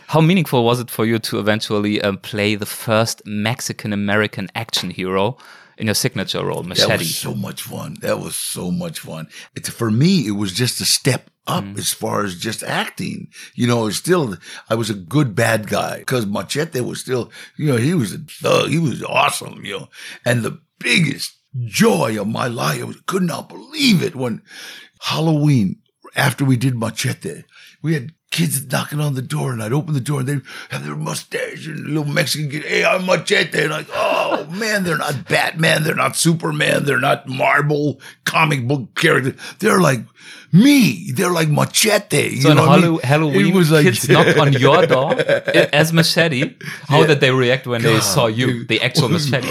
[0.07, 4.89] How meaningful was it for you to eventually um, play the first Mexican American action
[4.89, 5.37] hero
[5.79, 6.89] in your signature role, machete.
[6.89, 7.95] That was so much fun.
[8.01, 9.29] That was so much fun.
[9.55, 11.77] It's, for me, it was just a step up mm.
[11.77, 13.29] as far as just acting.
[13.55, 14.35] You know, it's still,
[14.69, 18.17] I was a good bad guy because Machete was still, you know, he was a
[18.17, 18.69] thug.
[18.69, 19.89] He was awesome, you know.
[20.25, 24.41] And the biggest joy of my life, I was, could not believe it when
[24.99, 25.77] Halloween,
[26.13, 27.43] after we did Machete,
[27.81, 30.85] we had kids knocking on the door and I'd open the door and they'd have
[30.85, 33.61] their mustache and little Mexican kid, hey, I'm Machete.
[33.63, 35.83] And like, oh man, they're not Batman.
[35.83, 36.85] They're not Superman.
[36.85, 39.33] They're not Marvel comic book characters.
[39.57, 40.01] They're like
[40.51, 41.11] me.
[41.11, 42.35] They're like Machete.
[42.35, 42.99] You So on know what I Hallow- mean?
[43.01, 46.55] Halloween, It was like- kids knocked on your door eh, as Machete.
[46.87, 49.47] How did they react when they saw you, the actual Machete?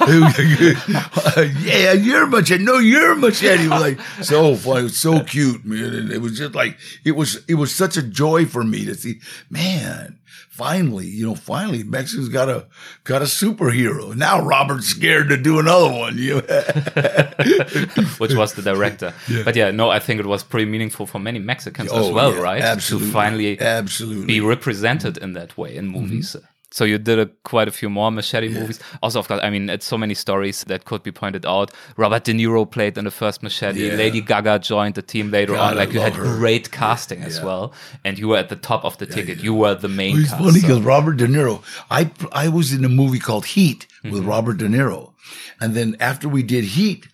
[1.62, 2.64] yeah, you're machete.
[2.64, 3.64] No, you're machete.
[3.64, 4.80] It was like so funny.
[4.80, 5.94] It was so cute, man.
[5.94, 7.44] And it was just like it was.
[7.48, 9.20] It was such a joy for me to see.
[9.50, 10.18] Man,
[10.50, 12.66] finally, you know, finally, Mexico's got a
[13.04, 14.14] got a superhero.
[14.14, 16.18] Now Robert's scared to do another one.
[16.18, 16.40] You
[18.18, 19.12] which was the director.
[19.44, 22.32] But yeah, no, I think it was pretty meaningful for many Mexicans as Oh, well,
[22.34, 22.62] yeah, right?
[22.62, 24.26] Absolutely, To finally absolutely.
[24.26, 26.34] be represented in that way in movies.
[26.36, 26.46] Mm-hmm.
[26.72, 28.80] So you did a, quite a few more Machete movies.
[29.02, 31.70] Also, of course, I mean, it's so many stories that could be pointed out.
[31.98, 33.86] Robert De Niro played in the first Machete.
[33.88, 33.94] Yeah.
[33.94, 35.78] Lady Gaga joined the team later God, on.
[35.78, 36.24] I Like you had her.
[36.24, 39.42] great casting as well, and you were at the top of the ticket.
[39.42, 40.18] You were the main.
[40.20, 43.44] It's cast, funny so- because Robert De Niro, I I was in a movie called
[43.46, 44.14] Heat Mm-hmm.
[44.16, 45.12] with Robert De Niro,
[45.60, 47.06] and then after we did Heat,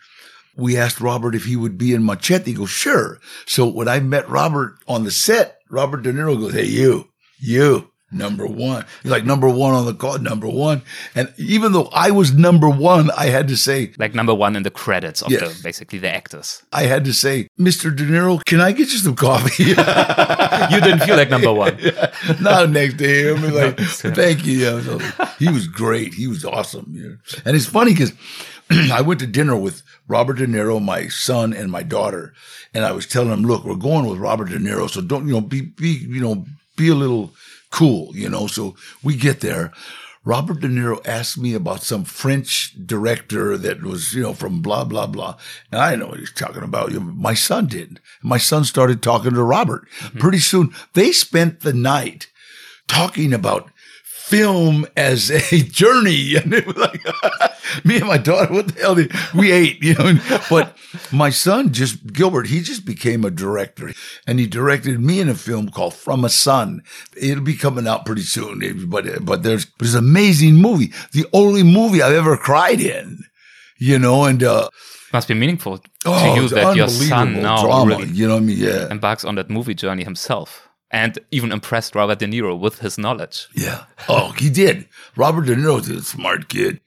[0.56, 2.52] we asked Robert if he would be in Machete.
[2.52, 3.18] He goes, sure.
[3.44, 7.90] So when I met Robert on the set, Robert De Niro goes, hey, you, you,
[8.10, 8.84] number one.
[9.02, 10.82] He's like number one on the call, number one.
[11.14, 14.62] And even though I was number one, I had to say, Like number one in
[14.62, 15.58] the credits of Yes.
[15.58, 16.62] the basically the actors.
[16.72, 17.94] I had to say, Mr.
[17.94, 19.74] De Niro, can I get you some coffee?
[20.70, 21.78] You didn't feel like number one.
[22.40, 23.54] Not next to him.
[23.54, 24.12] Like, him.
[24.14, 24.58] thank you.
[24.58, 26.14] Yeah, he was great.
[26.14, 26.86] He was awesome.
[26.88, 27.16] Know?
[27.44, 28.12] And it's funny because
[28.70, 32.34] I went to dinner with Robert De Niro, my son, and my daughter,
[32.74, 35.34] and I was telling them, "Look, we're going with Robert De Niro, so don't you
[35.34, 36.44] know be be you know
[36.76, 37.32] be a little
[37.70, 39.72] cool, you know." So we get there.
[40.24, 44.84] Robert De Niro asked me about some French director that was, you know, from blah,
[44.84, 45.36] blah, blah.
[45.72, 46.92] And I didn't know what he was talking about.
[46.92, 47.98] You My son did.
[48.22, 49.88] My son started talking to Robert.
[50.00, 50.18] Mm-hmm.
[50.18, 52.26] Pretty soon they spent the night
[52.88, 53.70] talking about
[54.28, 56.36] film as a journey.
[56.38, 57.04] And it was like,
[57.84, 60.18] me and my daughter, what the hell did we ate, you know?
[60.50, 60.76] But
[61.10, 63.92] my son just, Gilbert, he just became a director
[64.26, 66.82] and he directed me in a film called From a Son.
[67.16, 70.92] It'll be coming out pretty soon, but, but there's, but it's an amazing movie.
[71.12, 73.24] The only movie I've ever cried in,
[73.78, 74.68] you know, and, uh,
[75.12, 78.42] Must be meaningful oh, to you that your son now drama, really you know what
[78.42, 78.58] I mean?
[78.58, 78.90] Yeah.
[78.90, 83.48] embarks on that movie journey himself and even impressed Robert De Niro with his knowledge.
[83.54, 83.84] Yeah.
[84.08, 84.88] Oh, he did.
[85.16, 86.80] Robert De Niro's is a smart kid.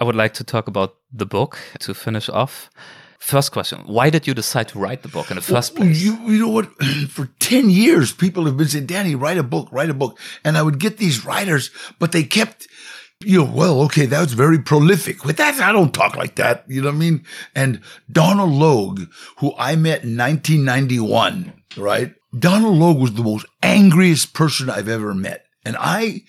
[0.00, 2.70] I would like to talk about the book to finish off.
[3.18, 6.02] First question Why did you decide to write the book in the first Well, place?
[6.02, 6.66] You, you know what?
[7.08, 10.18] For 10 years, people have been saying, Danny, write a book, write a book.
[10.44, 12.68] And I would get these writers, but they kept,
[13.20, 15.24] you know, well, okay, that was very prolific.
[15.24, 16.64] With that, I don't talk like that.
[16.68, 17.24] You know what I mean?
[17.54, 19.00] And Donal Logue,
[19.38, 22.14] who I met in 1991, right?
[22.36, 25.44] Donal Logue was the most angriest person I've ever met.
[25.64, 26.22] And I,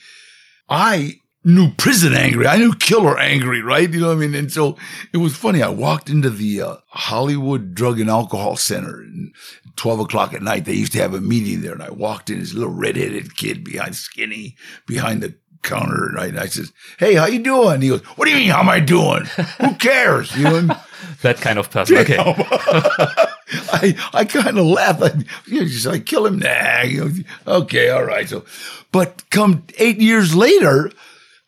[0.70, 2.48] I knew prison angry.
[2.48, 3.92] I knew killer angry, right?
[3.92, 4.36] You know what I mean?
[4.36, 4.78] And so
[5.14, 5.62] it was funny.
[5.62, 9.34] I walked into the uh, Hollywood Drug and Alcohol Center and
[9.76, 10.66] 12 o'clock at night.
[10.66, 11.74] They used to have a meeting there.
[11.74, 16.12] And I walked in, this little redheaded kid behind skinny, behind the counter.
[16.14, 16.30] Right?
[16.30, 17.76] And I says, Hey, how you doing?
[17.76, 18.50] And he goes, What do you mean?
[18.50, 19.26] How am I doing?
[19.62, 20.36] Who cares?
[20.36, 20.70] You know, and
[21.22, 21.98] that kind of person.
[21.98, 22.18] Okay.
[23.52, 25.02] I I kind of laugh.
[25.02, 25.12] I,
[25.46, 26.82] you know, just like kill him, nah.
[26.82, 27.12] You know,
[27.48, 28.28] okay, all right.
[28.28, 28.46] So,
[28.92, 30.92] but come eight years later,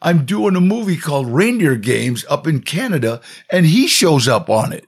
[0.01, 4.73] I'm doing a movie called Reindeer Games up in Canada, and he shows up on
[4.73, 4.87] it.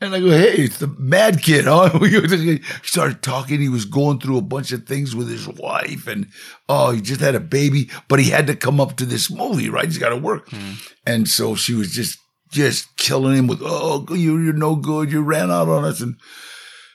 [0.00, 1.98] And I go, hey, it's the mad kid, huh?
[1.98, 3.60] he started talking.
[3.60, 6.26] He was going through a bunch of things with his wife, and
[6.68, 9.70] oh, he just had a baby, but he had to come up to this movie,
[9.70, 9.86] right?
[9.86, 10.48] He's got to work.
[10.50, 10.72] Hmm.
[11.06, 12.18] And so she was just
[12.54, 15.12] just killing him with, oh, you, you're no good.
[15.12, 16.00] You ran out on us.
[16.00, 16.16] And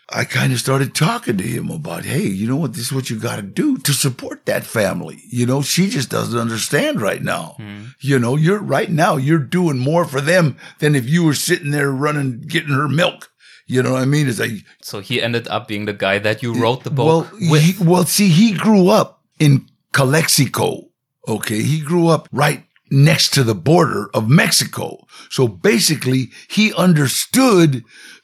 [0.09, 2.73] I kind of started talking to him about, hey, you know what?
[2.73, 5.19] This is what you got to do to support that family.
[5.29, 7.55] You know, she just doesn't understand right now.
[7.57, 7.83] Hmm.
[7.99, 11.71] You know, you're right now, you're doing more for them than if you were sitting
[11.71, 13.29] there running, getting her milk.
[13.67, 14.27] You know what I mean?
[14.27, 14.51] It's like,
[14.81, 17.61] So he ended up being the guy that you wrote the book well, with.
[17.61, 20.89] he, well, see, he grew up in Calexico.
[21.27, 21.61] Okay.
[21.61, 25.05] He grew up right next to the border of Mexico.
[25.29, 27.83] So basically he understood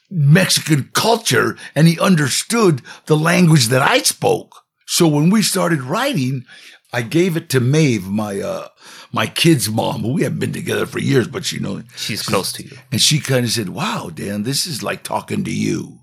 [0.10, 4.64] Mexican culture and he understood the language that I spoke.
[4.88, 6.46] So when we started writing,
[6.94, 8.70] I gave it to Maeve, my, uh,
[9.12, 11.84] my kid's mom, who we haven't been together for years, but she knows.
[11.96, 12.78] She's close to you.
[12.92, 16.00] And she kind of said, wow, Dan, this is like talking to you.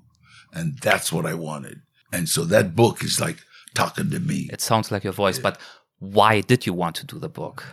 [0.53, 1.81] And that's what I wanted.
[2.13, 3.39] And so that book is like
[3.75, 4.51] talking to me.
[4.53, 5.59] It sounds like your voice, but
[5.99, 7.65] why did you want to do the book?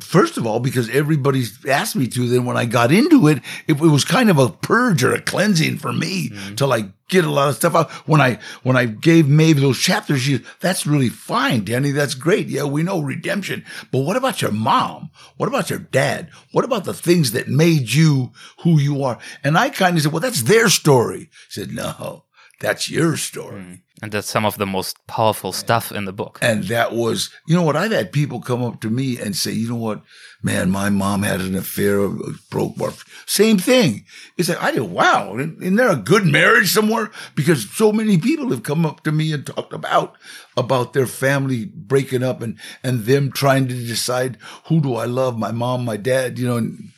[0.00, 3.72] First of all, because everybody asked me to, then when I got into it, it,
[3.72, 6.54] it was kind of a purge or a cleansing for me mm-hmm.
[6.56, 7.90] to like get a lot of stuff out.
[8.06, 11.90] When I, when I gave Maeve those chapters, she, that's really fine, Danny.
[11.90, 12.48] That's great.
[12.48, 13.64] Yeah, we know redemption.
[13.90, 15.10] But what about your mom?
[15.36, 16.30] What about your dad?
[16.52, 19.18] What about the things that made you who you are?
[19.44, 21.30] And I kind of said, well, that's their story.
[21.48, 22.24] She said, no,
[22.60, 23.82] that's your story.
[24.02, 26.38] And that's some of the most powerful stuff in the book.
[26.42, 27.76] And that was, you know what?
[27.76, 30.02] I've had people come up to me and say, you know what,
[30.42, 32.90] man, my mom had an affair, uh, broke my,
[33.24, 34.04] same thing.
[34.36, 37.10] It's like, I did, wow, isn't there a good marriage somewhere?
[37.34, 40.16] Because so many people have come up to me and talked about,
[40.58, 44.36] about their family breaking up and, and them trying to decide
[44.66, 46.90] who do I love, my mom, my dad, you know, and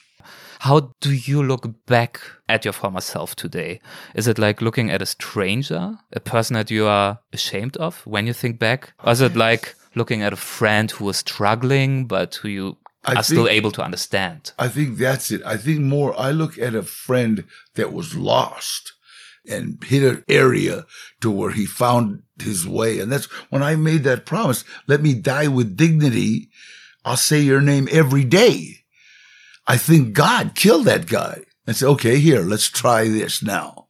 [0.61, 3.81] How do you look back at your former self today?
[4.15, 8.27] Is it like looking at a stranger, a person that you are ashamed of when
[8.27, 8.93] you think back?
[9.05, 13.15] Or is it like looking at a friend who is struggling, but who you I
[13.15, 14.53] are still able to understand?
[14.59, 15.43] I think that's it.
[15.45, 17.45] I think more, I look at a friend
[17.75, 18.95] that was lost
[19.49, 20.85] and hit an area
[21.21, 22.99] to where he found his way.
[22.99, 24.65] And that's when I made that promise.
[24.87, 26.51] Let me die with dignity.
[27.05, 28.79] I'll say your name every day.
[29.69, 31.43] I think God killed that guy.
[31.66, 33.89] and said, okay, here, let's try this now.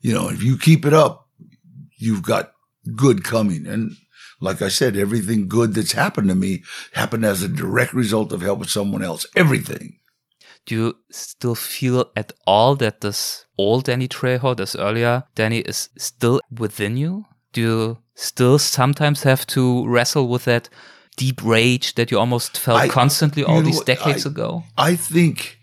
[0.00, 1.28] You know, if you keep it up,
[1.98, 2.52] you've got
[2.96, 3.66] good coming.
[3.66, 3.96] And
[4.40, 6.62] like I said, everything good that's happened to me
[6.94, 9.26] happened as a direct result of helping someone else.
[9.36, 9.98] Everything.
[10.64, 15.90] Do you still feel at all that this old Danny Trejo, this earlier Danny, is
[15.98, 17.26] still within you?
[17.52, 20.70] Do you still sometimes have to wrestle with that
[21.18, 24.64] deep rage that you almost felt I- constantly all you know these decades I- ago?
[24.76, 25.58] I think,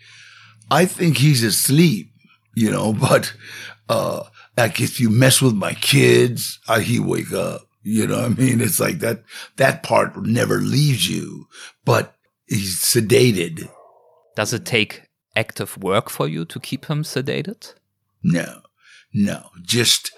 [0.69, 2.11] I think he's asleep,
[2.53, 3.33] you know, but,
[3.89, 4.23] uh,
[4.57, 8.41] like if you mess with my kids, I, he wake up, you know what I
[8.43, 8.61] mean?
[8.61, 9.23] It's like that,
[9.57, 11.47] that part never leaves you,
[11.83, 12.15] but
[12.47, 13.69] he's sedated.
[14.35, 15.03] Does it take
[15.35, 17.73] active work for you to keep him sedated?
[18.23, 18.61] No,
[19.13, 20.11] no, just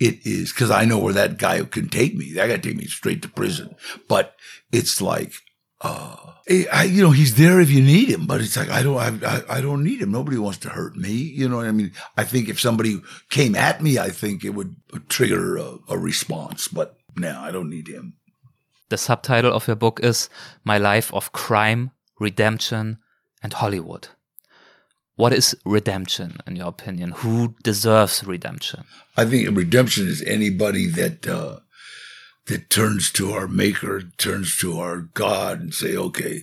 [0.00, 2.32] it is because I know where that guy can take me.
[2.34, 3.74] That guy take me straight to prison.
[4.08, 4.34] But
[4.72, 5.32] it's like,
[5.80, 6.16] uh,
[6.72, 8.26] I, you know, he's there if you need him.
[8.26, 10.10] But it's like I don't, I, I, I don't need him.
[10.10, 11.12] Nobody wants to hurt me.
[11.12, 11.92] You know what I mean?
[12.16, 13.00] I think if somebody
[13.30, 14.76] came at me, I think it would
[15.08, 16.68] trigger a, a response.
[16.68, 18.14] But now I don't need him.
[18.88, 20.30] The subtitle of your book is
[20.64, 22.98] My Life of Crime, Redemption,
[23.42, 24.08] and Hollywood.
[25.16, 27.10] What is redemption, in your opinion?
[27.10, 28.84] Who deserves redemption?
[29.16, 31.58] I think redemption is anybody that uh,
[32.48, 36.42] that turns to our Maker, turns to our God, and say, "Okay,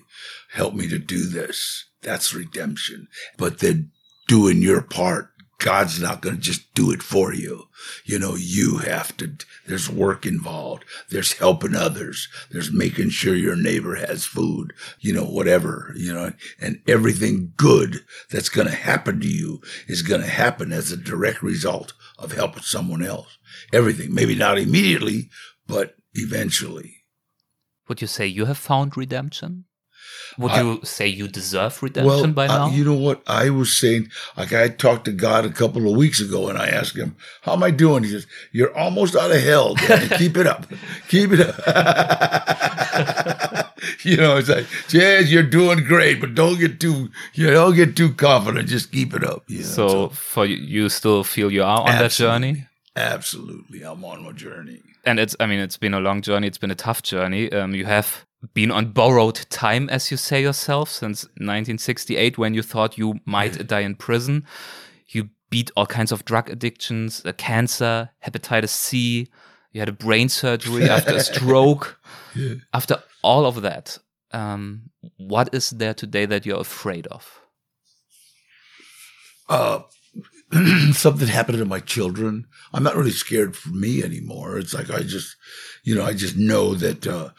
[0.53, 3.08] help me to do this." That's redemption.
[3.38, 3.91] But then
[4.28, 7.66] doing your part, God's not going to just do it for you.
[8.03, 9.36] You know, you have to.
[9.66, 10.84] There's work involved.
[11.10, 12.28] There's helping others.
[12.51, 14.74] There's making sure your neighbor has food.
[14.99, 15.93] You know, whatever.
[15.95, 20.72] You know, and everything good that's going to happen to you is going to happen
[20.72, 23.38] as a direct result of helping someone else.
[23.72, 25.30] Everything, maybe not immediately,
[25.68, 27.03] but eventually.
[27.88, 29.66] Would you say you have found redemption?
[30.38, 32.70] Would I- you say you deserve redemption by uh, now?
[32.70, 33.22] you know what?
[33.28, 36.68] I was saying, like I talked to God a couple of weeks ago and I
[36.68, 38.03] asked him, how am I doing?
[38.03, 39.76] He says, you're almost out of hell.
[40.18, 40.68] Keep it up.
[41.07, 41.55] Keep it up.
[44.03, 47.76] you know, it's like, yes, you're doing great, but don't get too, you know, don't
[47.76, 48.68] get too confident.
[48.68, 49.43] Just keep it up.
[49.47, 52.68] You know, so, for you, you still feel you are on that journey?
[52.95, 53.84] absolutely.
[53.84, 54.82] I'm on my journey.
[55.06, 56.47] And it's i mean it's been a long journey.
[56.47, 57.51] It's been a tough journey.
[57.51, 62.62] Um, you have been on borrowed time as you say yourself since 1968 when you
[62.62, 64.45] thought you might die in prison.
[65.08, 69.28] You beat all kinds of drug addictions uh, cancer hepatitis c.
[69.72, 71.99] You had a brain surgery after a stroke.
[72.74, 73.97] After all of that
[74.36, 77.41] um, what is there today that you're afraid of?
[79.47, 79.80] Uh,
[80.93, 82.47] something happened to my children.
[82.74, 84.58] I'm not really scared for me anymore.
[84.58, 85.36] It's like I just,
[85.84, 87.30] you know, I just know that, uh,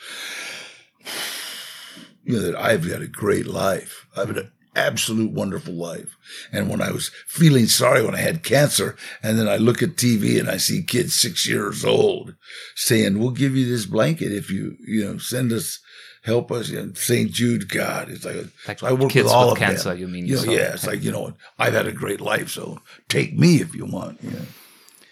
[2.24, 4.06] you know, that I've had a great life.
[4.16, 6.16] I've had an absolute wonderful life.
[6.52, 9.96] And when I was feeling sorry when I had cancer, and then I look at
[9.96, 12.34] TV and I see kids six years old
[12.74, 15.80] saying, "We'll give you this blanket if you, you know, send us."
[16.26, 17.30] Help us, and St.
[17.30, 18.36] Jude, God, it's like,
[18.68, 19.98] Like so I work kids with all with of cancer, them.
[20.00, 22.48] you mean, You know, so- yeah, it's like you know, I've had a great life,
[22.50, 24.22] so take me if you want.
[24.22, 24.32] You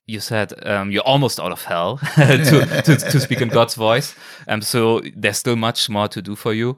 [0.06, 4.14] you said um, you're almost out of hell to, to, to speak in God's voice.
[4.48, 6.76] Um, so there's still much more to do for you.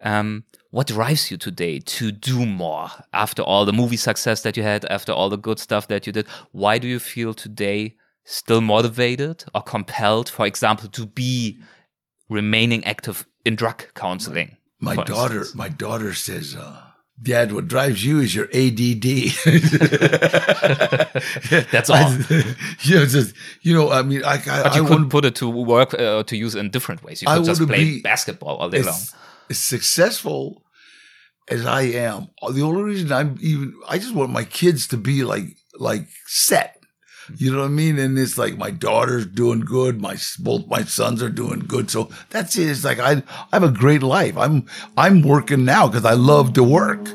[0.00, 4.62] Um, what drives you today to do more after all the movie success that you
[4.62, 6.26] had, after all the good stuff that you did?
[6.52, 11.58] Why do you feel today still motivated or compelled, for example, to be
[12.28, 14.56] remaining active in drug counseling?
[14.78, 15.56] My daughter, instance?
[15.56, 16.80] my daughter says, uh,
[17.20, 19.06] "Dad, what drives you is your ADD."
[21.72, 22.12] That's all.
[22.82, 25.34] you know, just, you know, I mean, I, I, But you I couldn't put it
[25.36, 27.22] to work uh, to use in different ways.
[27.22, 28.94] You I could just play basketball all day long.
[28.94, 29.14] as,
[29.50, 30.62] as successful
[31.48, 32.28] as I am.
[32.52, 36.77] The only reason I'm even, I just want my kids to be like, like set.
[37.36, 37.98] You know what I mean?
[37.98, 40.00] And it's like my daughter's doing good.
[40.00, 41.90] My both my sons are doing good.
[41.90, 42.68] So that's it.
[42.68, 43.22] It's like I
[43.52, 44.36] I have a great life.
[44.36, 44.66] I'm
[44.96, 47.08] I'm working now because I love to work.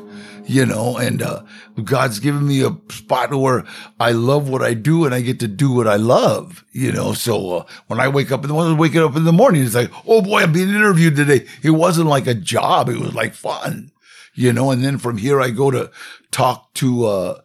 [0.46, 1.42] You know, and uh,
[1.84, 3.64] God's given me a spot where
[3.98, 6.66] I love what I do and I get to do what I love.
[6.72, 9.32] You know, so uh, when I wake up in the morning, waking up in the
[9.32, 11.46] morning, it's like, oh boy, I'm being interviewed today.
[11.62, 12.90] It wasn't like a job.
[12.90, 13.90] It was like fun.
[14.34, 15.90] You know, and then from here I go to
[16.30, 17.40] talk to uh,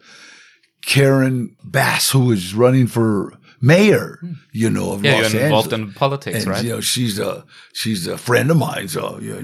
[0.89, 4.19] Karen Bass, who is running for mayor,
[4.51, 5.03] you know, of.
[5.05, 5.89] Yeah, Los you're involved Angeles.
[5.93, 6.63] in politics, and, right?
[6.65, 8.87] You know, she's a she's a friend of mine.
[8.87, 9.43] So you know,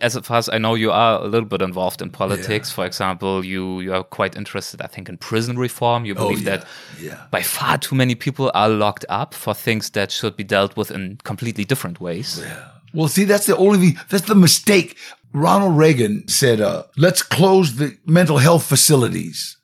[0.00, 2.70] as far as I know, you are a little bit involved in politics.
[2.72, 6.04] For example, you you are quite interested, I think, in prison reform.
[6.06, 6.66] You believe Oh, yeah, that
[7.00, 7.26] yeah.
[7.30, 10.90] by far too many people are locked up for things that should be dealt with
[10.90, 12.42] in completely different ways.
[12.94, 13.98] Well, see, that's the only thing.
[14.08, 14.96] That's the mistake.
[15.32, 19.58] Ronald Reagan said, uh, "Let's close the mental health facilities."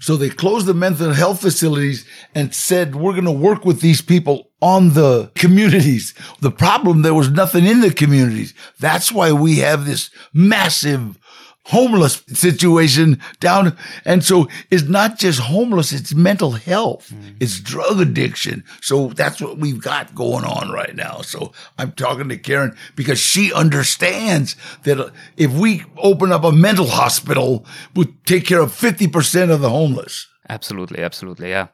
[0.00, 4.00] So they closed the mental health facilities and said, we're going to work with these
[4.00, 6.14] people on the communities.
[6.40, 8.54] The problem, there was nothing in the communities.
[8.80, 11.18] That's why we have this massive
[11.66, 13.76] homeless situation down.
[14.04, 17.10] And so it's not just homeless, it's mental health.
[17.10, 17.36] Mm.
[17.40, 18.62] It's drug addiction.
[18.80, 21.22] So that's what we've got going on right now.
[21.22, 24.54] So I'm talking to Karen because she understands
[24.84, 29.70] that if we open up a mental hospital, we'll take care of 50% of the
[29.70, 30.28] homeless.
[30.48, 31.02] Absolutely.
[31.02, 31.50] Absolutely.
[31.50, 31.66] Yeah.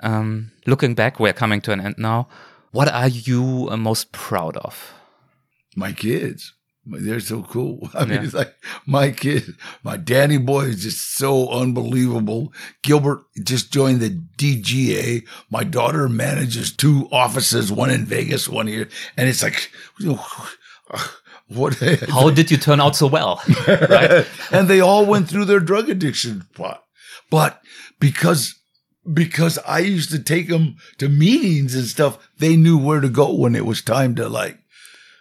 [0.00, 2.28] Um, looking back, we're coming to an end now.
[2.72, 4.94] What are you most proud of?
[5.76, 6.53] My kids.
[6.86, 7.88] They're so cool.
[7.94, 8.54] I mean, it's like
[8.86, 12.52] my kid, my Danny boy is just so unbelievable.
[12.82, 15.26] Gilbert just joined the DGA.
[15.50, 18.88] My daughter manages two offices, one in Vegas, one here.
[19.16, 20.24] And it's like, you know,
[21.48, 21.74] what?
[22.08, 23.42] How did you turn out so well?
[23.68, 24.26] right?
[24.50, 26.84] and they all went through their drug addiction spot.
[27.30, 27.60] But
[27.98, 28.54] because
[29.12, 33.34] because I used to take them to meetings and stuff, they knew where to go
[33.34, 34.58] when it was time to like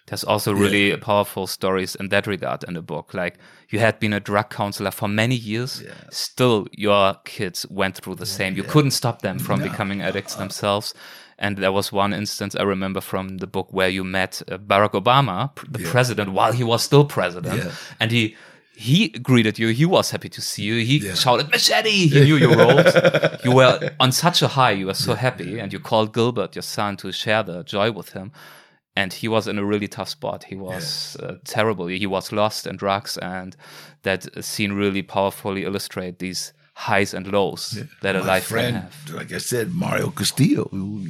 [0.08, 0.98] there's also really yeah.
[0.98, 3.14] powerful stories in that regard in the book.
[3.14, 3.38] Like
[3.70, 5.94] you had been a drug counselor for many years, yeah.
[6.12, 8.56] still your kids went through the yeah, same.
[8.56, 9.70] You couldn't stop them from no.
[9.70, 10.94] becoming addicts themselves.
[11.40, 14.92] And there was one instance I remember from the book where you met uh, Barack
[14.92, 18.36] Obama, the president, while he was still president, and he
[18.76, 19.70] he greeted you.
[19.70, 20.86] He was happy to see you.
[20.86, 21.14] He yeah.
[21.14, 22.08] shouted machete.
[22.08, 22.94] He knew your roles.
[23.44, 24.72] you were on such a high.
[24.72, 28.10] You were so happy, and you called Gilbert, your son, to share the joy with
[28.10, 28.32] him
[28.96, 30.46] and he was in a really tough spot.
[30.46, 31.28] He was yeah.
[31.28, 31.88] uh, terrible.
[31.88, 33.56] He was lost in drugs, and
[34.04, 37.84] that scene really powerfully illustrate these highs and lows yeah.
[38.02, 39.10] that a life friend, can have.
[39.14, 40.70] Like I said, Mario Castillo,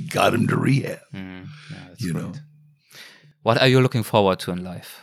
[0.10, 1.00] got him to rehab.
[1.14, 2.24] Mm, yeah, you great.
[2.24, 2.34] know,
[3.44, 5.03] what are you looking forward to in life?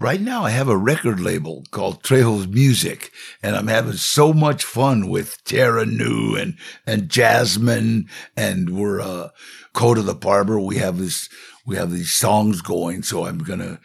[0.00, 4.64] Right now, I have a record label called Trejo's Music, and I'm having so much
[4.64, 9.28] fun with Tara New and and Jasmine, and we're uh,
[9.74, 10.58] Coda the Barber.
[10.58, 11.28] We have this,
[11.66, 13.78] we have these songs going, so I'm gonna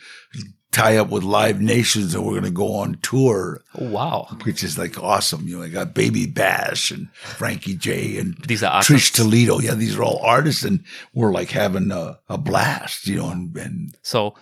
[0.72, 3.62] tie up with Live Nations, and we're gonna go on tour.
[3.78, 5.50] Oh, wow, which is like awesome.
[5.50, 9.60] You know, I got Baby Bash and Frankie J and these are Trish Toledo.
[9.60, 13.06] Yeah, these are all artists, and we're like having a, a blast.
[13.06, 14.34] You know, and, and so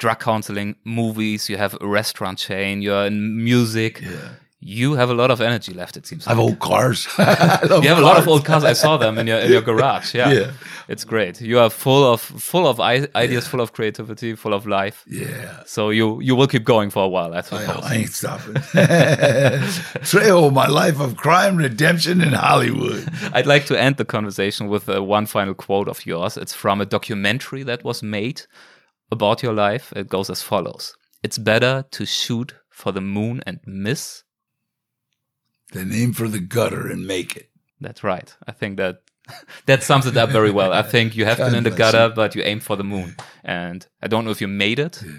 [0.00, 4.00] drug counseling, movies, you have a restaurant chain, you're in music.
[4.00, 4.30] Yeah.
[4.62, 6.26] You have a lot of energy left, it seems.
[6.26, 6.48] I have like.
[6.48, 7.08] old cars.
[7.18, 7.86] you have cars.
[7.86, 8.62] a lot of old cars.
[8.62, 10.14] I saw them in your in your garage.
[10.14, 10.30] Yeah.
[10.30, 10.52] yeah.
[10.86, 11.40] it's great.
[11.40, 13.50] You are full of full of ideas, yeah.
[13.50, 15.02] full of creativity, full of life.
[15.06, 15.62] Yeah.
[15.64, 17.32] So you you will keep going for a while.
[17.32, 17.68] I suppose.
[17.70, 18.54] I, I ain't stopping.
[20.04, 23.08] Trejo, my life of crime, redemption in Hollywood.
[23.32, 26.36] I'd like to end the conversation with uh, one final quote of yours.
[26.36, 28.42] It's from a documentary that was made
[29.10, 33.60] about your life, it goes as follows It's better to shoot for the moon and
[33.66, 34.24] miss
[35.72, 37.50] than aim for the gutter and make it.
[37.80, 38.34] That's right.
[38.46, 39.02] I think that
[39.66, 40.72] that sums it up very well.
[40.72, 42.14] I think you have God been in the gutter, you.
[42.14, 43.16] but you aimed for the moon.
[43.44, 45.02] And I don't know if you made it.
[45.04, 45.12] Yeah.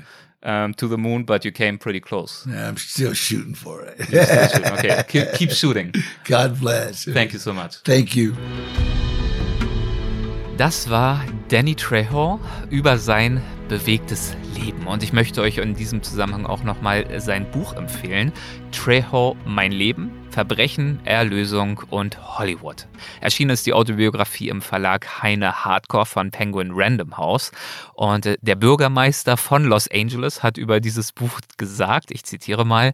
[0.43, 2.47] Um, to the moon, but you came pretty close.
[2.49, 4.01] Yeah, I'm still shooting for it.
[4.51, 4.73] shooting.
[4.73, 5.93] Okay, keep, keep shooting.
[6.23, 7.05] God bless.
[7.05, 7.75] Thank you so much.
[7.83, 8.35] Thank you.
[10.57, 12.39] Das war Danny Trejo
[12.69, 14.87] über sein bewegtes Leben.
[14.87, 18.31] Und ich möchte euch in diesem Zusammenhang auch nochmal sein Buch empfehlen.
[18.71, 22.87] Trejo, Mein Leben, Verbrechen, Erlösung und Hollywood.
[23.19, 27.51] Erschienen ist die Autobiografie im Verlag Heine Hardcore von Penguin Random House.
[27.95, 32.93] Und äh, der Bürgermeister von Los Angeles hat über dieses Buch gesagt, ich zitiere mal,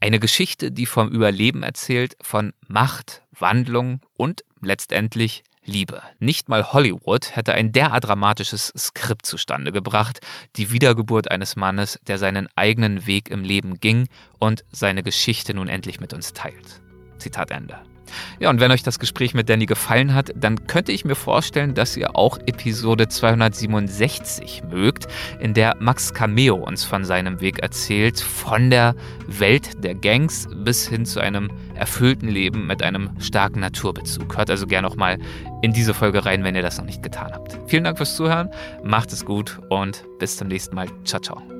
[0.00, 6.02] eine Geschichte, die vom Überleben erzählt, von Macht, Wandlung und letztendlich Liebe.
[6.18, 10.20] Nicht mal Hollywood hätte ein derart dramatisches Skript zustande gebracht,
[10.56, 14.08] die Wiedergeburt eines Mannes, der seinen eigenen Weg im Leben ging
[14.38, 16.80] und seine Geschichte nun endlich mit uns teilt.
[17.18, 17.78] Zitat Ende.
[18.38, 21.74] Ja, und wenn euch das Gespräch mit Danny gefallen hat, dann könnte ich mir vorstellen,
[21.74, 25.06] dass ihr auch Episode 267 mögt,
[25.40, 28.94] in der Max Cameo uns von seinem Weg erzählt, von der
[29.26, 34.36] Welt der Gangs bis hin zu einem erfüllten Leben mit einem starken Naturbezug.
[34.36, 35.18] Hört also gerne nochmal
[35.62, 37.58] in diese Folge rein, wenn ihr das noch nicht getan habt.
[37.66, 38.50] Vielen Dank fürs Zuhören,
[38.82, 40.88] macht es gut und bis zum nächsten Mal.
[41.04, 41.59] Ciao, ciao.